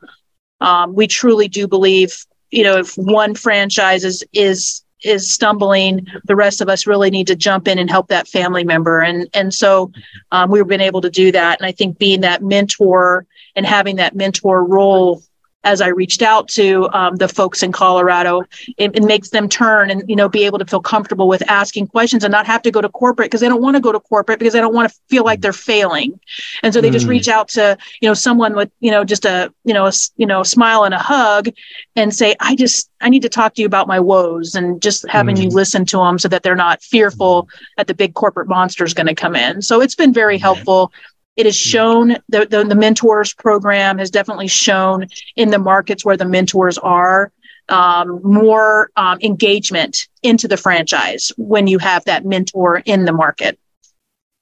Um, 0.60 0.94
we 0.94 1.06
truly 1.06 1.48
do 1.48 1.68
believe, 1.68 2.24
you 2.50 2.64
know, 2.64 2.78
if 2.78 2.94
one 2.94 3.34
franchise 3.34 4.04
is, 4.04 4.24
is 4.32 4.82
is 5.02 5.30
stumbling, 5.30 6.06
the 6.24 6.36
rest 6.36 6.60
of 6.60 6.68
us 6.68 6.86
really 6.86 7.10
need 7.10 7.26
to 7.26 7.36
jump 7.36 7.68
in 7.68 7.78
and 7.78 7.90
help 7.90 8.08
that 8.08 8.28
family 8.28 8.64
member. 8.64 9.00
And 9.00 9.28
and 9.34 9.52
so 9.52 9.92
um, 10.32 10.50
we've 10.50 10.66
been 10.66 10.80
able 10.80 11.00
to 11.00 11.10
do 11.10 11.32
that. 11.32 11.58
And 11.60 11.66
I 11.66 11.72
think 11.72 11.98
being 11.98 12.20
that 12.20 12.42
mentor 12.42 13.26
and 13.56 13.66
having 13.66 13.96
that 13.96 14.14
mentor 14.14 14.64
role 14.64 15.22
as 15.64 15.80
I 15.80 15.88
reached 15.88 16.22
out 16.22 16.48
to 16.50 16.88
um, 16.92 17.16
the 17.16 17.28
folks 17.28 17.62
in 17.62 17.70
Colorado, 17.70 18.42
it, 18.78 18.96
it, 18.96 19.04
makes 19.04 19.30
them 19.30 19.48
turn 19.48 19.90
and 19.90 20.08
you 20.08 20.16
know 20.16 20.28
be 20.28 20.44
able 20.44 20.58
to 20.58 20.64
feel 20.64 20.80
comfortable 20.80 21.28
with 21.28 21.42
asking 21.48 21.88
questions 21.88 22.24
and 22.24 22.32
not 22.32 22.46
have 22.46 22.62
to 22.62 22.70
go 22.70 22.80
to 22.80 22.88
corporate 22.88 23.26
because 23.30 23.40
they 23.40 23.48
don't 23.48 23.60
want 23.60 23.76
to 23.76 23.80
go 23.80 23.92
to 23.92 24.00
corporate 24.00 24.38
because 24.38 24.54
they 24.54 24.60
don't 24.60 24.74
want 24.74 24.90
to 24.90 24.98
feel 25.08 25.24
like 25.24 25.40
they're 25.40 25.52
failing, 25.52 26.18
and 26.62 26.72
so 26.72 26.80
they 26.80 26.88
mm. 26.88 26.94
just 26.94 27.06
reach 27.06 27.28
out 27.28 27.48
to 27.48 27.76
you 28.00 28.08
know 28.08 28.14
someone 28.14 28.54
with 28.54 28.70
you 28.80 28.90
know 28.90 29.04
just 29.04 29.24
a 29.24 29.52
you 29.64 29.74
know 29.74 29.86
a, 29.86 29.92
you 30.16 30.26
know 30.26 30.42
smile 30.42 30.84
and 30.84 30.94
a 30.94 30.98
hug, 30.98 31.48
and 31.94 32.14
say 32.14 32.34
I 32.40 32.56
just 32.56 32.90
I 33.00 33.10
need 33.10 33.22
to 33.22 33.28
talk 33.28 33.54
to 33.54 33.62
you 33.62 33.66
about 33.66 33.86
my 33.86 34.00
woes 34.00 34.54
and 34.54 34.80
just 34.80 35.06
having 35.08 35.36
mm. 35.36 35.44
you 35.44 35.48
listen 35.50 35.84
to 35.86 35.98
them 35.98 36.18
so 36.18 36.28
that 36.28 36.42
they're 36.42 36.56
not 36.56 36.82
fearful 36.82 37.48
that 37.76 37.86
the 37.86 37.94
big 37.94 38.14
corporate 38.14 38.48
monster 38.48 38.84
is 38.84 38.94
going 38.94 39.06
to 39.06 39.14
come 39.14 39.36
in. 39.36 39.62
So 39.62 39.80
it's 39.80 39.94
been 39.94 40.12
very 40.12 40.38
helpful. 40.38 40.92
It 41.40 41.46
has 41.46 41.56
shown 41.56 42.18
the, 42.28 42.46
the, 42.46 42.64
the 42.64 42.74
mentors 42.74 43.32
program 43.32 43.96
has 43.96 44.10
definitely 44.10 44.48
shown 44.48 45.06
in 45.36 45.50
the 45.50 45.58
markets 45.58 46.04
where 46.04 46.18
the 46.18 46.26
mentors 46.26 46.76
are 46.76 47.32
um, 47.70 48.20
more 48.22 48.90
um, 48.96 49.18
engagement 49.22 50.06
into 50.22 50.46
the 50.46 50.58
franchise 50.58 51.32
when 51.38 51.66
you 51.66 51.78
have 51.78 52.04
that 52.04 52.26
mentor 52.26 52.82
in 52.84 53.06
the 53.06 53.12
market. 53.12 53.58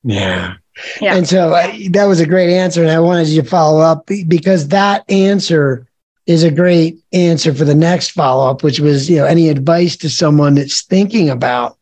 Yeah. 0.02 0.54
Yeah. 1.00 1.14
And 1.14 1.28
so 1.28 1.54
uh, 1.54 1.72
that 1.90 2.06
was 2.06 2.18
a 2.18 2.26
great 2.26 2.52
answer. 2.52 2.82
And 2.82 2.90
I 2.90 2.98
wanted 2.98 3.28
you 3.28 3.42
to 3.42 3.48
follow 3.48 3.80
up 3.80 4.06
because 4.06 4.68
that 4.68 5.08
answer 5.08 5.86
is 6.26 6.42
a 6.42 6.50
great 6.50 6.98
answer 7.12 7.54
for 7.54 7.64
the 7.64 7.76
next 7.76 8.10
follow 8.10 8.50
up, 8.50 8.64
which 8.64 8.80
was, 8.80 9.08
you 9.08 9.18
know, 9.18 9.24
any 9.24 9.48
advice 9.48 9.96
to 9.98 10.10
someone 10.10 10.54
that's 10.54 10.82
thinking 10.82 11.30
about 11.30 11.77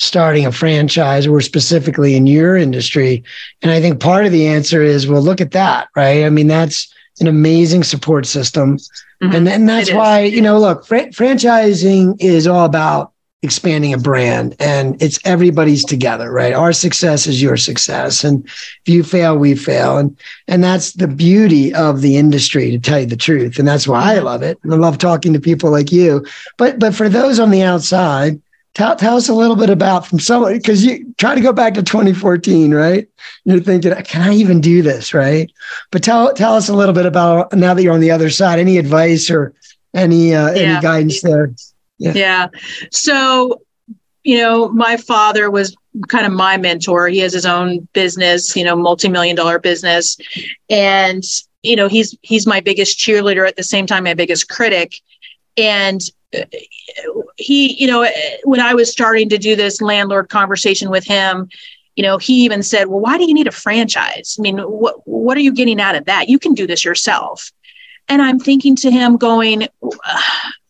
starting 0.00 0.46
a 0.46 0.52
franchise 0.52 1.26
or 1.26 1.40
specifically 1.40 2.16
in 2.16 2.26
your 2.26 2.56
industry? 2.56 3.22
And 3.62 3.70
I 3.70 3.80
think 3.80 4.00
part 4.00 4.26
of 4.26 4.32
the 4.32 4.48
answer 4.48 4.82
is, 4.82 5.06
well, 5.06 5.22
look 5.22 5.40
at 5.40 5.52
that, 5.52 5.88
right? 5.94 6.24
I 6.24 6.30
mean, 6.30 6.48
that's 6.48 6.92
an 7.20 7.28
amazing 7.28 7.84
support 7.84 8.26
system. 8.26 8.78
Mm-hmm. 9.22 9.34
And 9.34 9.46
then 9.46 9.66
that's 9.66 9.92
why, 9.92 10.22
you 10.22 10.40
know, 10.40 10.58
look, 10.58 10.86
fr- 10.86 11.12
franchising 11.12 12.16
is 12.18 12.46
all 12.46 12.64
about 12.64 13.12
expanding 13.42 13.94
a 13.94 13.98
brand 13.98 14.54
and 14.60 15.00
it's 15.02 15.18
everybody's 15.24 15.82
together 15.82 16.30
right 16.30 16.52
our 16.52 16.74
success 16.74 17.26
is 17.26 17.40
your 17.40 17.56
success 17.56 18.22
and 18.22 18.44
if 18.46 18.82
you 18.84 19.02
fail 19.02 19.38
we 19.38 19.54
fail 19.54 19.96
and 19.96 20.14
and 20.46 20.62
that's 20.62 20.92
the 20.92 21.08
beauty 21.08 21.72
of 21.72 22.02
the 22.02 22.18
industry 22.18 22.70
to 22.70 22.78
tell 22.78 23.00
you 23.00 23.06
the 23.06 23.16
truth 23.16 23.58
and 23.58 23.66
that's 23.66 23.88
why 23.88 24.12
i 24.12 24.16
mm-hmm. 24.16 24.26
love 24.26 24.42
it 24.42 24.58
and 24.62 24.74
i 24.74 24.76
love 24.76 24.98
talking 24.98 25.32
to 25.32 25.40
people 25.40 25.70
like 25.70 25.90
you 25.90 26.22
but 26.58 26.78
but 26.78 26.94
for 26.94 27.08
those 27.08 27.40
on 27.40 27.50
the 27.50 27.62
outside 27.62 28.38
Tell, 28.74 28.94
tell 28.94 29.16
us 29.16 29.28
a 29.28 29.34
little 29.34 29.56
bit 29.56 29.68
about 29.68 30.06
from 30.06 30.20
someone 30.20 30.56
because 30.56 30.84
you 30.84 31.12
try 31.18 31.34
to 31.34 31.40
go 31.40 31.52
back 31.52 31.74
to 31.74 31.82
2014, 31.82 32.72
right? 32.72 33.08
You're 33.44 33.60
thinking, 33.60 33.92
can 34.04 34.22
I 34.22 34.34
even 34.34 34.60
do 34.60 34.80
this, 34.80 35.12
right? 35.12 35.50
But 35.90 36.04
tell 36.04 36.32
tell 36.34 36.54
us 36.54 36.68
a 36.68 36.74
little 36.74 36.94
bit 36.94 37.06
about 37.06 37.52
now 37.52 37.74
that 37.74 37.82
you're 37.82 37.92
on 37.92 38.00
the 38.00 38.12
other 38.12 38.30
side. 38.30 38.60
Any 38.60 38.78
advice 38.78 39.28
or 39.28 39.54
any 39.92 40.34
uh, 40.34 40.52
yeah. 40.52 40.60
any 40.60 40.80
guidance 40.80 41.20
there? 41.20 41.52
Yeah. 41.98 42.12
yeah. 42.14 42.48
So, 42.92 43.60
you 44.22 44.38
know, 44.38 44.68
my 44.68 44.96
father 44.96 45.50
was 45.50 45.76
kind 46.06 46.24
of 46.24 46.32
my 46.32 46.56
mentor. 46.56 47.08
He 47.08 47.18
has 47.18 47.32
his 47.32 47.46
own 47.46 47.88
business, 47.92 48.54
you 48.54 48.64
know, 48.64 48.76
multi-million 48.76 49.34
dollar 49.34 49.58
business, 49.58 50.16
and 50.68 51.24
you 51.62 51.74
know, 51.74 51.88
he's 51.88 52.16
he's 52.22 52.46
my 52.46 52.60
biggest 52.60 52.98
cheerleader 52.98 53.48
at 53.48 53.56
the 53.56 53.64
same 53.64 53.86
time, 53.86 54.04
my 54.04 54.14
biggest 54.14 54.48
critic. 54.48 54.94
And 55.56 56.00
he, 57.36 57.74
you 57.80 57.86
know, 57.86 58.06
when 58.44 58.60
I 58.60 58.74
was 58.74 58.90
starting 58.90 59.28
to 59.30 59.38
do 59.38 59.56
this 59.56 59.80
landlord 59.80 60.28
conversation 60.28 60.90
with 60.90 61.04
him, 61.04 61.48
you 61.96 62.02
know, 62.02 62.18
he 62.18 62.44
even 62.44 62.62
said, 62.62 62.88
"Well, 62.88 63.00
why 63.00 63.18
do 63.18 63.24
you 63.24 63.34
need 63.34 63.46
a 63.46 63.52
franchise? 63.52 64.36
I 64.38 64.42
mean, 64.42 64.58
what 64.58 65.06
what 65.06 65.36
are 65.36 65.40
you 65.40 65.52
getting 65.52 65.80
out 65.80 65.96
of 65.96 66.04
that? 66.06 66.28
You 66.28 66.38
can 66.38 66.54
do 66.54 66.66
this 66.66 66.84
yourself." 66.84 67.50
And 68.08 68.22
I'm 68.22 68.38
thinking 68.38 68.76
to 68.76 68.90
him, 68.90 69.16
going, 69.16 69.68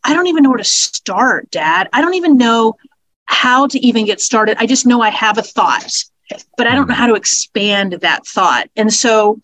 "I 0.05 0.15
don't 0.15 0.27
even 0.27 0.43
know 0.43 0.51
where 0.51 0.59
to 0.59 0.65
start, 0.65 1.51
Dad. 1.51 1.89
I 1.93 2.01
don't 2.01 2.15
even 2.15 2.37
know 2.37 2.75
how 3.27 3.67
to 3.69 3.79
even 3.79 4.07
get 4.07 4.21
started. 4.21 4.57
I 4.59 4.67
just 4.67 4.87
know 4.87 5.03
I 5.03 5.11
have 5.11 5.39
a 5.39 5.43
thought, 5.43 6.05
but 6.57 6.67
I 6.67 6.75
don't 6.75 6.89
know 6.89 6.95
hmm. 6.95 7.01
how 7.01 7.07
to 7.07 7.15
expand 7.15 7.93
that 8.01 8.27
thought." 8.27 8.69
And 8.77 8.93
so 8.93 9.41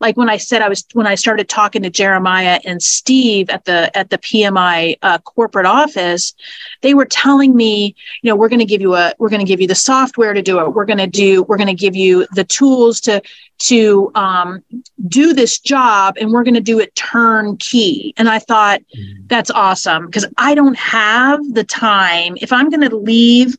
like 0.00 0.16
when 0.16 0.28
I 0.28 0.36
said 0.36 0.62
I 0.62 0.68
was 0.68 0.84
when 0.92 1.06
I 1.06 1.14
started 1.14 1.48
talking 1.48 1.82
to 1.82 1.90
Jeremiah 1.90 2.60
and 2.64 2.82
Steve 2.82 3.50
at 3.50 3.64
the 3.64 3.96
at 3.96 4.10
the 4.10 4.18
PMI 4.18 4.98
uh, 5.02 5.18
corporate 5.18 5.66
office, 5.66 6.34
they 6.82 6.94
were 6.94 7.04
telling 7.04 7.56
me, 7.56 7.94
you 8.22 8.30
know, 8.30 8.36
we're 8.36 8.48
going 8.48 8.60
to 8.60 8.64
give 8.64 8.80
you 8.80 8.94
a 8.94 9.12
we're 9.18 9.28
going 9.28 9.44
to 9.44 9.46
give 9.46 9.60
you 9.60 9.66
the 9.66 9.74
software 9.74 10.32
to 10.32 10.42
do 10.42 10.60
it. 10.60 10.74
We're 10.74 10.84
going 10.84 10.98
to 10.98 11.06
do 11.06 11.42
we're 11.44 11.56
going 11.56 11.68
to 11.68 11.74
give 11.74 11.96
you 11.96 12.26
the 12.32 12.44
tools 12.44 13.00
to 13.02 13.22
to 13.58 14.12
um, 14.14 14.62
do 15.08 15.32
this 15.32 15.58
job, 15.58 16.16
and 16.20 16.30
we're 16.30 16.44
going 16.44 16.54
to 16.54 16.60
do 16.60 16.78
it 16.78 16.94
turnkey. 16.94 18.14
And 18.16 18.28
I 18.28 18.38
thought 18.38 18.80
mm-hmm. 18.96 19.26
that's 19.26 19.50
awesome 19.50 20.06
because 20.06 20.26
I 20.36 20.54
don't 20.54 20.78
have 20.78 21.40
the 21.54 21.64
time 21.64 22.36
if 22.40 22.52
I'm 22.52 22.70
going 22.70 22.88
to 22.88 22.96
leave 22.96 23.56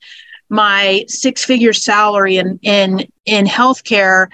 my 0.50 1.06
six 1.08 1.44
figure 1.46 1.74
salary 1.74 2.38
in 2.38 2.60
in 2.64 3.08
in 3.26 3.46
healthcare 3.46 4.30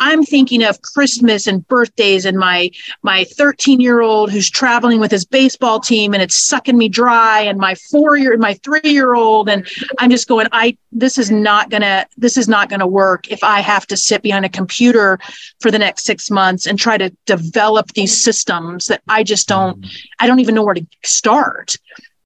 I'm 0.00 0.24
thinking 0.24 0.64
of 0.64 0.82
Christmas 0.82 1.46
and 1.46 1.66
birthdays 1.68 2.24
and 2.24 2.36
my 2.36 2.70
my 3.02 3.24
13 3.24 3.80
year 3.80 4.00
old 4.00 4.30
who's 4.30 4.50
traveling 4.50 4.98
with 4.98 5.10
his 5.10 5.24
baseball 5.24 5.78
team 5.78 6.14
and 6.14 6.22
it's 6.22 6.34
sucking 6.34 6.76
me 6.76 6.88
dry 6.88 7.40
and 7.40 7.58
my 7.58 7.74
four 7.76 8.16
year 8.16 8.36
my 8.36 8.54
three 8.54 8.80
year 8.82 9.14
old 9.14 9.48
and 9.48 9.66
I'm 9.98 10.10
just 10.10 10.26
going 10.26 10.48
I 10.52 10.76
this 10.90 11.16
is 11.16 11.30
not 11.30 11.70
gonna 11.70 12.06
this 12.16 12.36
is 12.36 12.48
not 12.48 12.68
gonna 12.68 12.86
work 12.86 13.30
if 13.30 13.44
I 13.44 13.60
have 13.60 13.86
to 13.88 13.96
sit 13.96 14.22
behind 14.22 14.44
a 14.44 14.48
computer 14.48 15.18
for 15.60 15.70
the 15.70 15.78
next 15.78 16.04
six 16.04 16.30
months 16.30 16.66
and 16.66 16.78
try 16.78 16.98
to 16.98 17.10
develop 17.26 17.92
these 17.92 18.20
systems 18.20 18.86
that 18.86 19.02
I 19.08 19.22
just 19.22 19.46
don't 19.46 19.80
mm-hmm. 19.80 19.90
I 20.18 20.26
don't 20.26 20.40
even 20.40 20.56
know 20.56 20.64
where 20.64 20.74
to 20.74 20.86
start. 21.04 21.76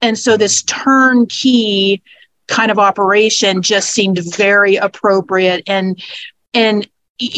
And 0.00 0.18
so 0.18 0.36
this 0.36 0.62
mm-hmm. 0.62 0.84
turnkey 0.84 2.02
kind 2.46 2.70
of 2.70 2.78
operation 2.78 3.60
just 3.60 3.90
seemed 3.90 4.18
very 4.34 4.76
appropriate 4.76 5.64
and 5.66 6.02
and 6.54 6.88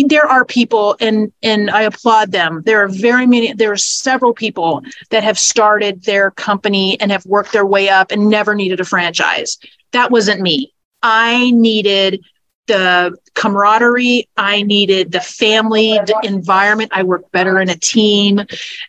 there 0.06 0.26
are 0.26 0.44
people 0.44 0.96
and 1.00 1.32
and 1.42 1.70
I 1.70 1.82
applaud 1.82 2.32
them. 2.32 2.62
There 2.66 2.82
are 2.82 2.88
very 2.88 3.26
many 3.26 3.52
there 3.52 3.72
are 3.72 3.76
several 3.76 4.34
people 4.34 4.82
that 5.10 5.24
have 5.24 5.38
started 5.38 6.04
their 6.04 6.30
company 6.32 7.00
and 7.00 7.10
have 7.10 7.24
worked 7.26 7.52
their 7.52 7.66
way 7.66 7.88
up 7.88 8.10
and 8.10 8.28
never 8.28 8.54
needed 8.54 8.80
a 8.80 8.84
franchise. 8.84 9.58
That 9.92 10.10
wasn't 10.10 10.40
me. 10.40 10.72
I 11.02 11.50
needed 11.52 12.22
the 12.66 13.16
camaraderie. 13.34 14.28
I 14.36 14.62
needed 14.62 15.12
the 15.12 15.20
family 15.20 15.98
the 16.06 16.20
environment. 16.22 16.92
I 16.94 17.02
worked 17.02 17.32
better 17.32 17.58
in 17.58 17.68
a 17.68 17.76
team. 17.76 18.40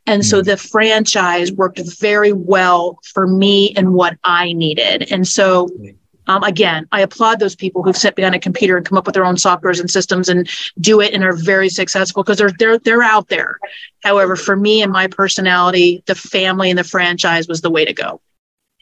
And 0.06 0.26
so 0.26 0.40
hmm. 0.40 0.44
the 0.44 0.58
franchise 0.58 1.52
worked 1.52 1.82
very 2.00 2.32
well 2.34 3.00
for 3.04 3.26
me 3.26 3.74
and 3.76 3.94
what 3.94 4.18
I 4.24 4.54
needed. 4.54 5.12
And 5.12 5.28
so 5.28 5.68
hmm. 5.68 5.90
Um, 6.32 6.44
again, 6.44 6.88
I 6.94 7.02
applaud 7.02 7.40
those 7.40 7.58
people 7.58 7.84
who've 7.84 7.98
sat 7.98 8.16
behind 8.16 8.36
a 8.36 8.40
computer 8.40 8.78
and 8.78 8.86
come 8.86 8.98
up 8.98 9.06
with 9.06 9.16
their 9.16 9.26
own 9.26 9.36
softwares 9.36 9.82
and 9.82 9.92
systems 9.92 10.30
and 10.30 10.50
do 10.80 11.02
it 11.02 11.14
and 11.14 11.26
are 11.26 11.36
very 11.36 11.68
successful 11.68 12.24
because 12.24 12.38
they're 12.38 12.52
they're 12.58 12.80
they're 12.80 13.04
out 13.04 13.28
there. 13.28 13.60
However, 14.02 14.38
for 14.38 14.56
me 14.56 14.82
and 14.82 14.94
my 14.94 15.08
personality, 15.08 16.02
the 16.06 16.16
family 16.16 16.70
and 16.70 16.80
the 16.80 16.86
franchise 16.86 17.50
was 17.50 17.60
the 17.60 17.70
way 17.70 17.84
to 17.84 17.94
go. 17.94 18.22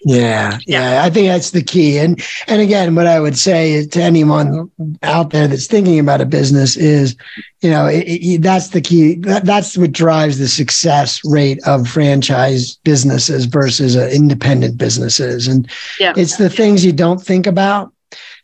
Yeah, 0.05 0.59
yeah, 0.65 1.03
I 1.03 1.09
think 1.09 1.27
that's 1.27 1.51
the 1.51 1.63
key. 1.63 1.97
And 1.97 2.23
and 2.47 2.62
again, 2.62 2.95
what 2.95 3.05
I 3.05 3.19
would 3.19 3.38
say 3.38 3.85
to 3.85 4.01
anyone 4.01 4.71
out 5.03 5.31
there 5.31 5.47
that's 5.47 5.67
thinking 5.67 5.99
about 5.99 6.21
a 6.21 6.25
business 6.25 6.77
is, 6.77 7.17
you 7.62 7.69
know, 7.69 7.85
it, 7.85 8.05
it, 8.07 8.41
that's 8.41 8.69
the 8.69 8.79
key. 8.79 9.15
That, 9.15 9.43
that's 9.43 9.77
what 9.77 9.91
drives 9.91 10.38
the 10.38 10.47
success 10.47 11.19
rate 11.25 11.59
of 11.67 11.88
franchise 11.88 12.77
businesses 12.77 13.45
versus 13.45 13.97
uh, 13.97 14.09
independent 14.13 14.77
businesses. 14.77 15.47
And 15.49 15.69
yeah. 15.99 16.13
it's 16.15 16.38
the 16.38 16.49
things 16.49 16.85
you 16.85 16.93
don't 16.93 17.21
think 17.21 17.45
about. 17.45 17.91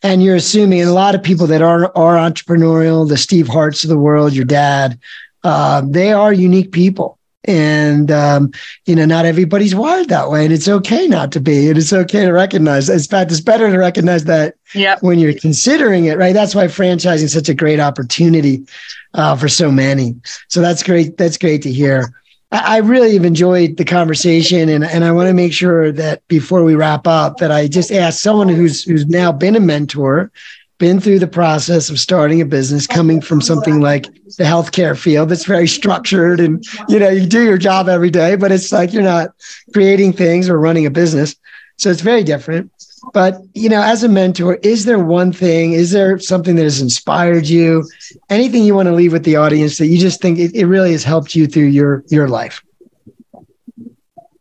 And 0.02 0.22
you're 0.22 0.36
assuming 0.36 0.82
and 0.82 0.90
a 0.90 0.94
lot 0.94 1.14
of 1.14 1.22
people 1.22 1.46
that 1.46 1.62
are 1.62 1.86
are 1.96 2.16
entrepreneurial, 2.16 3.08
the 3.08 3.16
Steve 3.16 3.48
Harts 3.48 3.82
of 3.82 3.88
the 3.88 3.98
world, 3.98 4.34
your 4.34 4.44
dad, 4.44 5.00
uh, 5.42 5.80
they 5.86 6.12
are 6.12 6.34
unique 6.34 6.70
people 6.70 7.15
and 7.46 8.10
um, 8.10 8.50
you 8.84 8.94
know 8.94 9.04
not 9.04 9.24
everybody's 9.24 9.74
wired 9.74 10.08
that 10.08 10.30
way 10.30 10.44
and 10.44 10.52
it's 10.52 10.68
okay 10.68 11.06
not 11.06 11.32
to 11.32 11.40
be 11.40 11.68
and 11.68 11.78
it's 11.78 11.92
okay 11.92 12.24
to 12.24 12.32
recognize 12.32 12.88
in 12.88 12.98
fact 13.00 13.30
it's 13.30 13.40
better 13.40 13.70
to 13.70 13.78
recognize 13.78 14.24
that 14.24 14.56
yep. 14.74 15.02
when 15.02 15.18
you're 15.18 15.34
considering 15.34 16.06
it 16.06 16.18
right? 16.18 16.34
That's 16.34 16.54
why 16.54 16.66
franchising 16.66 17.24
is 17.24 17.32
such 17.32 17.48
a 17.48 17.54
great 17.54 17.80
opportunity 17.80 18.66
uh, 19.14 19.36
for 19.36 19.48
so 19.48 19.70
many. 19.70 20.16
So 20.48 20.60
that's 20.60 20.82
great 20.82 21.16
that's 21.16 21.38
great 21.38 21.62
to 21.62 21.72
hear. 21.72 22.12
I, 22.52 22.76
I 22.76 22.78
really 22.78 23.14
have 23.14 23.24
enjoyed 23.24 23.76
the 23.76 23.84
conversation 23.84 24.68
and, 24.68 24.84
and 24.84 25.04
I 25.04 25.12
want 25.12 25.28
to 25.28 25.34
make 25.34 25.52
sure 25.52 25.92
that 25.92 26.26
before 26.28 26.64
we 26.64 26.74
wrap 26.74 27.06
up 27.06 27.38
that 27.38 27.50
I 27.50 27.68
just 27.68 27.90
ask 27.90 28.20
someone 28.20 28.48
who's 28.48 28.84
who's 28.84 29.06
now 29.06 29.32
been 29.32 29.56
a 29.56 29.60
mentor 29.60 30.30
been 30.78 31.00
through 31.00 31.18
the 31.18 31.26
process 31.26 31.88
of 31.88 31.98
starting 31.98 32.40
a 32.40 32.44
business 32.44 32.86
coming 32.86 33.20
from 33.20 33.40
something 33.40 33.80
like 33.80 34.04
the 34.36 34.44
healthcare 34.44 34.96
field 34.96 35.28
that's 35.28 35.46
very 35.46 35.66
structured 35.66 36.38
and 36.40 36.64
you 36.88 36.98
know 36.98 37.08
you 37.08 37.26
do 37.26 37.44
your 37.44 37.58
job 37.58 37.88
every 37.88 38.10
day 38.10 38.36
but 38.36 38.52
it's 38.52 38.72
like 38.72 38.92
you're 38.92 39.02
not 39.02 39.30
creating 39.72 40.12
things 40.12 40.48
or 40.48 40.58
running 40.58 40.84
a 40.86 40.90
business 40.90 41.34
so 41.76 41.90
it's 41.90 42.02
very 42.02 42.22
different 42.22 42.70
But, 43.12 43.40
you 43.54 43.68
know, 43.68 43.82
as 43.82 44.02
a 44.02 44.08
mentor, 44.08 44.54
is 44.62 44.84
there 44.84 44.98
one 44.98 45.32
thing, 45.32 45.72
is 45.72 45.92
there 45.92 46.18
something 46.18 46.56
that 46.56 46.64
has 46.64 46.80
inspired 46.80 47.46
you? 47.46 47.84
Anything 48.30 48.64
you 48.64 48.74
want 48.74 48.88
to 48.88 48.94
leave 48.94 49.12
with 49.12 49.24
the 49.24 49.36
audience 49.36 49.78
that 49.78 49.86
you 49.86 49.98
just 49.98 50.20
think 50.20 50.38
it, 50.38 50.54
it 50.54 50.66
really 50.66 50.92
has 50.92 51.04
helped 51.04 51.34
you 51.34 51.46
through 51.46 51.66
your 51.66 52.02
your 52.08 52.28
life? 52.28 52.62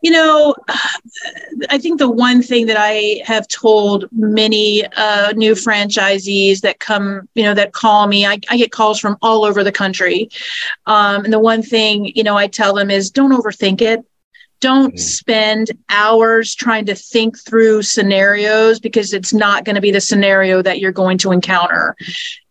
You 0.01 0.11
know, 0.11 0.55
I 1.69 1.77
think 1.77 1.99
the 1.99 2.09
one 2.09 2.41
thing 2.41 2.65
that 2.67 2.77
I 2.79 3.21
have 3.25 3.47
told 3.47 4.05
many 4.11 4.85
uh, 4.85 5.31
new 5.33 5.53
franchisees 5.53 6.61
that 6.61 6.79
come, 6.79 7.27
you 7.35 7.43
know, 7.43 7.53
that 7.53 7.73
call 7.73 8.07
me, 8.07 8.25
I, 8.25 8.39
I 8.49 8.57
get 8.57 8.71
calls 8.71 8.99
from 8.99 9.17
all 9.21 9.45
over 9.45 9.63
the 9.63 9.71
country. 9.71 10.29
Um, 10.85 11.25
and 11.25 11.33
the 11.33 11.39
one 11.39 11.61
thing, 11.61 12.11
you 12.15 12.23
know, 12.23 12.37
I 12.37 12.47
tell 12.47 12.73
them 12.73 12.91
is 12.91 13.09
don't 13.09 13.31
overthink 13.31 13.81
it. 13.81 14.05
Don't 14.59 14.95
mm. 14.95 14.99
spend 14.99 15.71
hours 15.89 16.55
trying 16.55 16.85
to 16.85 16.95
think 16.95 17.37
through 17.37 17.83
scenarios 17.83 18.79
because 18.79 19.13
it's 19.13 19.33
not 19.33 19.65
going 19.65 19.75
to 19.75 19.81
be 19.81 19.91
the 19.91 20.01
scenario 20.01 20.61
that 20.61 20.79
you're 20.79 20.91
going 20.91 21.17
to 21.19 21.31
encounter. 21.31 21.95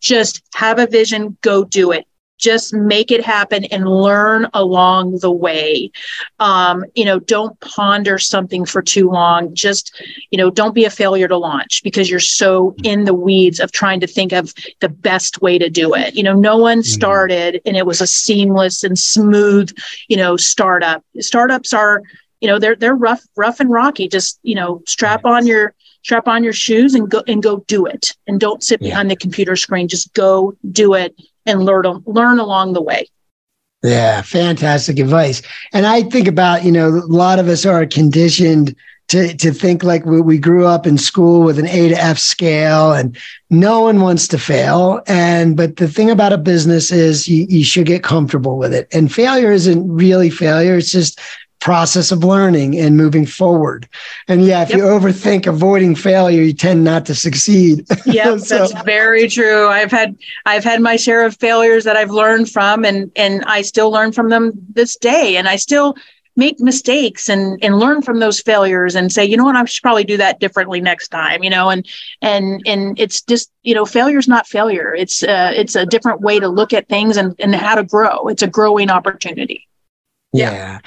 Just 0.00 0.42
have 0.54 0.78
a 0.78 0.86
vision, 0.86 1.36
go 1.42 1.64
do 1.64 1.92
it 1.92 2.06
just 2.44 2.74
make 2.74 3.10
it 3.10 3.24
happen 3.24 3.64
and 3.66 3.88
learn 3.88 4.46
along 4.52 5.18
the 5.20 5.30
way. 5.30 5.90
Um, 6.38 6.84
you 6.94 7.06
know 7.06 7.18
don't 7.18 7.58
ponder 7.60 8.18
something 8.18 8.66
for 8.66 8.82
too 8.82 9.08
long. 9.10 9.54
Just 9.54 9.98
you 10.30 10.36
know 10.36 10.50
don't 10.50 10.74
be 10.74 10.84
a 10.84 10.90
failure 10.90 11.26
to 11.28 11.38
launch 11.38 11.82
because 11.82 12.10
you're 12.10 12.20
so 12.20 12.74
in 12.84 13.04
the 13.04 13.14
weeds 13.14 13.60
of 13.60 13.72
trying 13.72 14.00
to 14.00 14.06
think 14.06 14.32
of 14.32 14.52
the 14.80 14.90
best 14.90 15.40
way 15.40 15.58
to 15.58 15.70
do 15.70 15.94
it. 15.94 16.14
You 16.14 16.22
know 16.22 16.34
no 16.34 16.58
one 16.58 16.80
mm-hmm. 16.80 16.98
started 16.98 17.62
and 17.64 17.76
it 17.76 17.86
was 17.86 18.02
a 18.02 18.06
seamless 18.06 18.84
and 18.84 18.98
smooth 18.98 19.74
you 20.08 20.18
know 20.18 20.36
startup. 20.36 21.02
Startups 21.20 21.72
are 21.72 22.02
you 22.40 22.48
know 22.48 22.58
they're 22.58 22.76
they're 22.76 22.94
rough 22.94 23.24
rough 23.36 23.60
and 23.60 23.70
rocky. 23.70 24.06
Just 24.06 24.38
you 24.42 24.54
know 24.54 24.82
strap 24.86 25.24
on 25.24 25.46
your 25.46 25.74
strap 26.04 26.28
on 26.28 26.44
your 26.44 26.52
shoes 26.52 26.94
and 26.94 27.10
go 27.10 27.22
and 27.26 27.42
go 27.42 27.58
do 27.66 27.86
it 27.86 28.14
and 28.26 28.38
don't 28.38 28.62
sit 28.62 28.80
yeah. 28.80 28.90
behind 28.90 29.10
the 29.10 29.16
computer 29.16 29.56
screen 29.56 29.88
just 29.88 30.12
go 30.14 30.54
do 30.70 30.94
it 30.94 31.18
and 31.46 31.64
learn 31.64 31.84
learn 32.06 32.38
along 32.38 32.74
the 32.74 32.82
way. 32.82 33.08
Yeah, 33.82 34.22
fantastic 34.22 34.98
advice. 34.98 35.42
And 35.74 35.86
I 35.86 36.02
think 36.02 36.26
about, 36.26 36.64
you 36.64 36.72
know, 36.72 36.88
a 36.88 37.04
lot 37.04 37.38
of 37.38 37.48
us 37.48 37.66
are 37.66 37.84
conditioned 37.84 38.74
to 39.08 39.36
to 39.36 39.52
think 39.52 39.84
like 39.84 40.06
we, 40.06 40.22
we 40.22 40.38
grew 40.38 40.66
up 40.66 40.86
in 40.86 40.96
school 40.96 41.42
with 41.42 41.58
an 41.58 41.66
A 41.66 41.88
to 41.90 41.94
F 41.94 42.18
scale 42.18 42.92
and 42.92 43.16
no 43.50 43.82
one 43.82 44.00
wants 44.00 44.26
to 44.28 44.38
fail. 44.38 45.02
And 45.06 45.56
but 45.56 45.76
the 45.76 45.88
thing 45.88 46.10
about 46.10 46.32
a 46.32 46.38
business 46.38 46.90
is 46.90 47.28
you, 47.28 47.46
you 47.48 47.64
should 47.64 47.86
get 47.86 48.02
comfortable 48.02 48.56
with 48.56 48.72
it. 48.72 48.88
And 48.92 49.12
failure 49.12 49.52
isn't 49.52 49.86
really 49.86 50.30
failure. 50.30 50.76
It's 50.76 50.92
just 50.92 51.20
process 51.64 52.12
of 52.12 52.22
learning 52.22 52.78
and 52.78 52.94
moving 52.94 53.24
forward. 53.24 53.88
And 54.28 54.44
yeah, 54.44 54.62
if 54.62 54.68
yep. 54.68 54.78
you 54.78 54.84
overthink 54.84 55.46
avoiding 55.46 55.94
failure, 55.94 56.42
you 56.42 56.52
tend 56.52 56.84
not 56.84 57.06
to 57.06 57.14
succeed. 57.14 57.86
Yeah, 58.04 58.36
so. 58.36 58.58
that's 58.58 58.82
very 58.84 59.28
true. 59.28 59.66
I've 59.68 59.90
had 59.90 60.16
I've 60.44 60.62
had 60.62 60.82
my 60.82 60.96
share 60.96 61.24
of 61.24 61.36
failures 61.36 61.84
that 61.84 61.96
I've 61.96 62.10
learned 62.10 62.50
from 62.50 62.84
and 62.84 63.10
and 63.16 63.42
I 63.46 63.62
still 63.62 63.90
learn 63.90 64.12
from 64.12 64.28
them 64.28 64.52
this 64.74 64.96
day 64.96 65.36
and 65.36 65.48
I 65.48 65.56
still 65.56 65.96
make 66.36 66.60
mistakes 66.60 67.30
and 67.30 67.58
and 67.64 67.78
learn 67.78 68.02
from 68.02 68.20
those 68.20 68.40
failures 68.40 68.94
and 68.94 69.10
say 69.10 69.24
you 69.24 69.36
know 69.36 69.44
what 69.44 69.54
i 69.54 69.64
should 69.64 69.82
probably 69.82 70.02
do 70.02 70.16
that 70.16 70.40
differently 70.40 70.80
next 70.80 71.08
time 71.08 71.44
you 71.44 71.50
know 71.50 71.70
and 71.70 71.86
and 72.22 72.60
and 72.66 72.98
it's 72.98 73.22
just 73.22 73.52
you 73.62 73.72
know 73.72 73.84
failure's 73.84 74.26
not 74.26 74.44
failure 74.46 74.92
it's 74.94 75.22
uh, 75.22 75.52
it's 75.54 75.76
a 75.76 75.86
different 75.86 76.20
way 76.20 76.40
to 76.40 76.48
look 76.48 76.72
at 76.72 76.88
things 76.88 77.16
and 77.16 77.36
and 77.38 77.54
how 77.54 77.76
to 77.76 77.84
grow 77.84 78.26
it's 78.26 78.42
a 78.42 78.48
growing 78.48 78.90
opportunity 78.90 79.68
yeah. 80.34 80.52
yeah. 80.52 80.78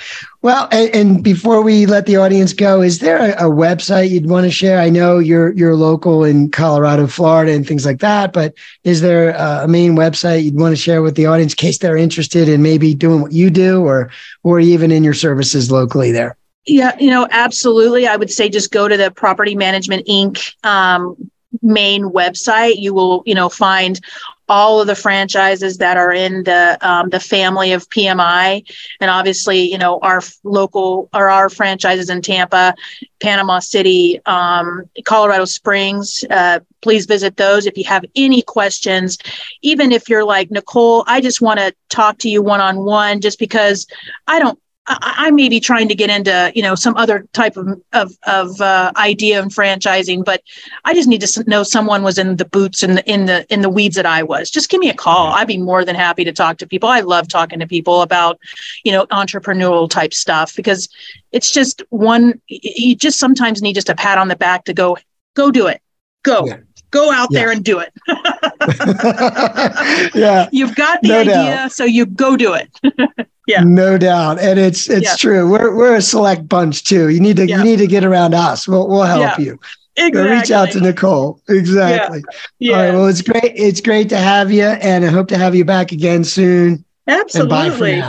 Well, 0.41 0.67
and, 0.71 0.93
and, 0.93 1.23
before 1.23 1.61
we 1.61 1.85
let 1.85 2.05
the 2.05 2.17
audience 2.17 2.51
go, 2.51 2.81
is 2.81 2.99
there 2.99 3.17
a, 3.17 3.47
a, 3.47 3.49
website 3.49 4.09
you'd 4.09 4.29
want 4.29 4.43
to 4.43 4.51
share? 4.51 4.79
I 4.79 4.89
know 4.89 5.19
you're 5.19 5.53
you're 5.53 5.75
local 5.75 6.25
in 6.25 6.51
Colorado, 6.51 7.07
Florida, 7.07 7.53
and 7.53 7.65
things 7.65 7.85
like 7.85 7.99
that, 7.99 8.33
but 8.33 8.53
is 8.83 8.99
there 8.99 9.29
a, 9.29 9.63
a 9.63 9.67
main 9.67 9.95
website 9.95 10.43
you'd 10.43 10.59
want 10.59 10.73
to 10.73 10.81
share 10.81 11.01
with 11.01 11.15
the 11.15 11.27
audience 11.27 11.53
in 11.53 11.57
case 11.57 11.77
they're 11.77 11.95
interested 11.95 12.49
in 12.49 12.61
maybe 12.61 12.93
doing 12.93 13.21
what 13.21 13.31
you 13.31 13.49
do, 13.49 13.85
or 13.85 14.11
or 14.43 14.59
even 14.59 14.91
in 14.91 15.01
your 15.01 15.13
services 15.13 15.71
locally 15.71 16.11
there? 16.11 16.35
Yeah, 16.65 16.97
you 16.99 17.09
know, 17.09 17.25
absolutely. 17.31 18.05
I 18.05 18.17
would 18.17 18.29
say 18.29 18.49
just 18.49 18.71
go 18.71 18.89
to 18.89 18.97
the 18.97 19.11
Property 19.11 19.55
Management 19.55 20.05
Inc. 20.07 20.53
Um, 20.65 21.31
main 21.61 22.03
website 22.03 22.75
you 22.77 22.93
will 22.93 23.23
you 23.25 23.33
know 23.33 23.47
find 23.47 24.01
all 24.49 24.79
of 24.79 24.87
the 24.87 24.95
franchises 24.95 25.77
that 25.77 25.97
are 25.97 26.11
in 26.11 26.43
the 26.43 26.77
um, 26.81 27.09
the 27.09 27.19
family 27.19 27.73
of 27.73 27.89
PMI, 27.89 28.63
and 29.01 29.11
obviously, 29.11 29.71
you 29.71 29.77
know, 29.77 29.99
our 30.01 30.21
local 30.43 31.09
or 31.13 31.29
our 31.29 31.49
franchises 31.49 32.09
in 32.09 32.21
Tampa, 32.21 32.73
Panama 33.19 33.59
City, 33.59 34.19
um, 34.25 34.83
Colorado 35.05 35.45
Springs. 35.45 36.23
Uh, 36.29 36.59
please 36.81 37.05
visit 37.05 37.37
those 37.37 37.65
if 37.65 37.77
you 37.77 37.83
have 37.85 38.05
any 38.15 38.41
questions. 38.41 39.17
Even 39.61 39.91
if 39.91 40.09
you're 40.09 40.25
like 40.25 40.51
Nicole, 40.51 41.03
I 41.07 41.21
just 41.21 41.41
want 41.41 41.59
to 41.59 41.73
talk 41.89 42.17
to 42.19 42.29
you 42.29 42.41
one 42.41 42.61
on 42.61 42.77
one, 42.77 43.21
just 43.21 43.39
because 43.39 43.87
I 44.27 44.39
don't 44.39 44.59
I, 44.87 45.13
I 45.17 45.31
may 45.31 45.49
be 45.49 45.59
trying 45.59 45.87
to 45.89 45.95
get 45.95 46.09
into 46.09 46.51
you 46.55 46.61
know 46.61 46.75
some 46.75 46.95
other 46.97 47.27
type 47.33 47.57
of 47.57 47.81
of, 47.93 48.17
of 48.25 48.59
uh, 48.61 48.91
idea 48.95 49.41
and 49.41 49.51
franchising, 49.51 50.23
but 50.23 50.41
I 50.85 50.93
just 50.93 51.07
need 51.07 51.21
to 51.21 51.43
know 51.47 51.63
someone 51.63 52.03
was 52.03 52.17
in 52.17 52.37
the 52.37 52.45
boots 52.45 52.83
and 52.83 52.99
in, 52.99 53.21
in 53.21 53.25
the 53.25 53.53
in 53.53 53.61
the 53.61 53.69
weeds 53.69 53.95
that 53.95 54.05
I 54.05 54.23
was. 54.23 54.49
Just 54.49 54.69
give 54.69 54.79
me 54.79 54.89
a 54.89 54.93
call. 54.93 55.33
I'd 55.33 55.47
be 55.47 55.57
more 55.57 55.83
than 55.83 55.95
happy 55.95 56.23
to 56.23 56.31
talk 56.31 56.57
to 56.57 56.67
people. 56.67 56.89
I 56.89 57.01
love 57.01 57.27
talking 57.27 57.59
to 57.59 57.67
people 57.67 58.01
about 58.01 58.39
you 58.83 58.91
know 58.91 59.05
entrepreneurial 59.07 59.89
type 59.89 60.13
stuff 60.13 60.55
because 60.55 60.89
it's 61.31 61.51
just 61.51 61.81
one. 61.89 62.41
You 62.47 62.95
just 62.95 63.19
sometimes 63.19 63.61
need 63.61 63.73
just 63.73 63.89
a 63.89 63.95
pat 63.95 64.17
on 64.17 64.27
the 64.27 64.35
back 64.35 64.65
to 64.65 64.73
go 64.73 64.97
go 65.35 65.51
do 65.51 65.67
it. 65.67 65.81
Go. 66.23 66.45
Yeah 66.45 66.57
go 66.89 67.11
out 67.11 67.27
yeah. 67.31 67.39
there 67.39 67.51
and 67.51 67.65
do 67.65 67.79
it. 67.79 67.91
yeah. 70.15 70.47
You've 70.51 70.75
got 70.75 71.01
the 71.01 71.09
no 71.09 71.19
idea, 71.19 71.33
doubt. 71.33 71.71
so 71.71 71.83
you 71.83 72.05
go 72.05 72.37
do 72.37 72.53
it. 72.53 72.69
Yeah. 73.47 73.63
No 73.63 73.97
doubt. 73.97 74.39
And 74.39 74.59
it's 74.59 74.89
it's 74.89 75.05
yeah. 75.05 75.15
true. 75.15 75.49
We're 75.49 75.75
we're 75.75 75.95
a 75.95 76.01
select 76.01 76.47
bunch 76.47 76.83
too. 76.83 77.09
You 77.09 77.19
need 77.19 77.37
to 77.37 77.47
yeah. 77.47 77.57
you 77.57 77.63
need 77.63 77.77
to 77.77 77.87
get 77.87 78.03
around 78.03 78.35
us. 78.35 78.67
We'll 78.67 78.87
we'll 78.87 79.03
help 79.03 79.39
you. 79.39 79.57
Exactly. 79.95 80.21
So 80.21 80.29
reach 80.29 80.51
out 80.51 80.71
to 80.71 80.81
Nicole. 80.81 81.41
Exactly. 81.49 82.23
Yeah. 82.59 82.75
All 82.75 82.83
right. 82.83 82.93
Well, 82.93 83.07
it's 83.07 83.21
great. 83.23 83.53
It's 83.55 83.81
great 83.81 84.09
to 84.09 84.17
have 84.17 84.51
you 84.51 84.65
and 84.65 85.03
I 85.03 85.07
hope 85.07 85.27
to 85.29 85.37
have 85.37 85.55
you 85.55 85.65
back 85.65 85.91
again 85.91 86.23
soon. 86.23 86.85
Absolutely. 87.07 88.03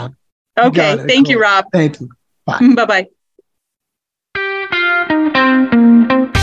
Okay. 0.58 0.96
Thank 1.06 1.28
you, 1.28 1.40
Rob. 1.40 1.66
Thank 1.72 2.00
you. 2.00 2.10
Bye. 2.44 2.74
Bye 2.74 3.06
bye. 6.24 6.34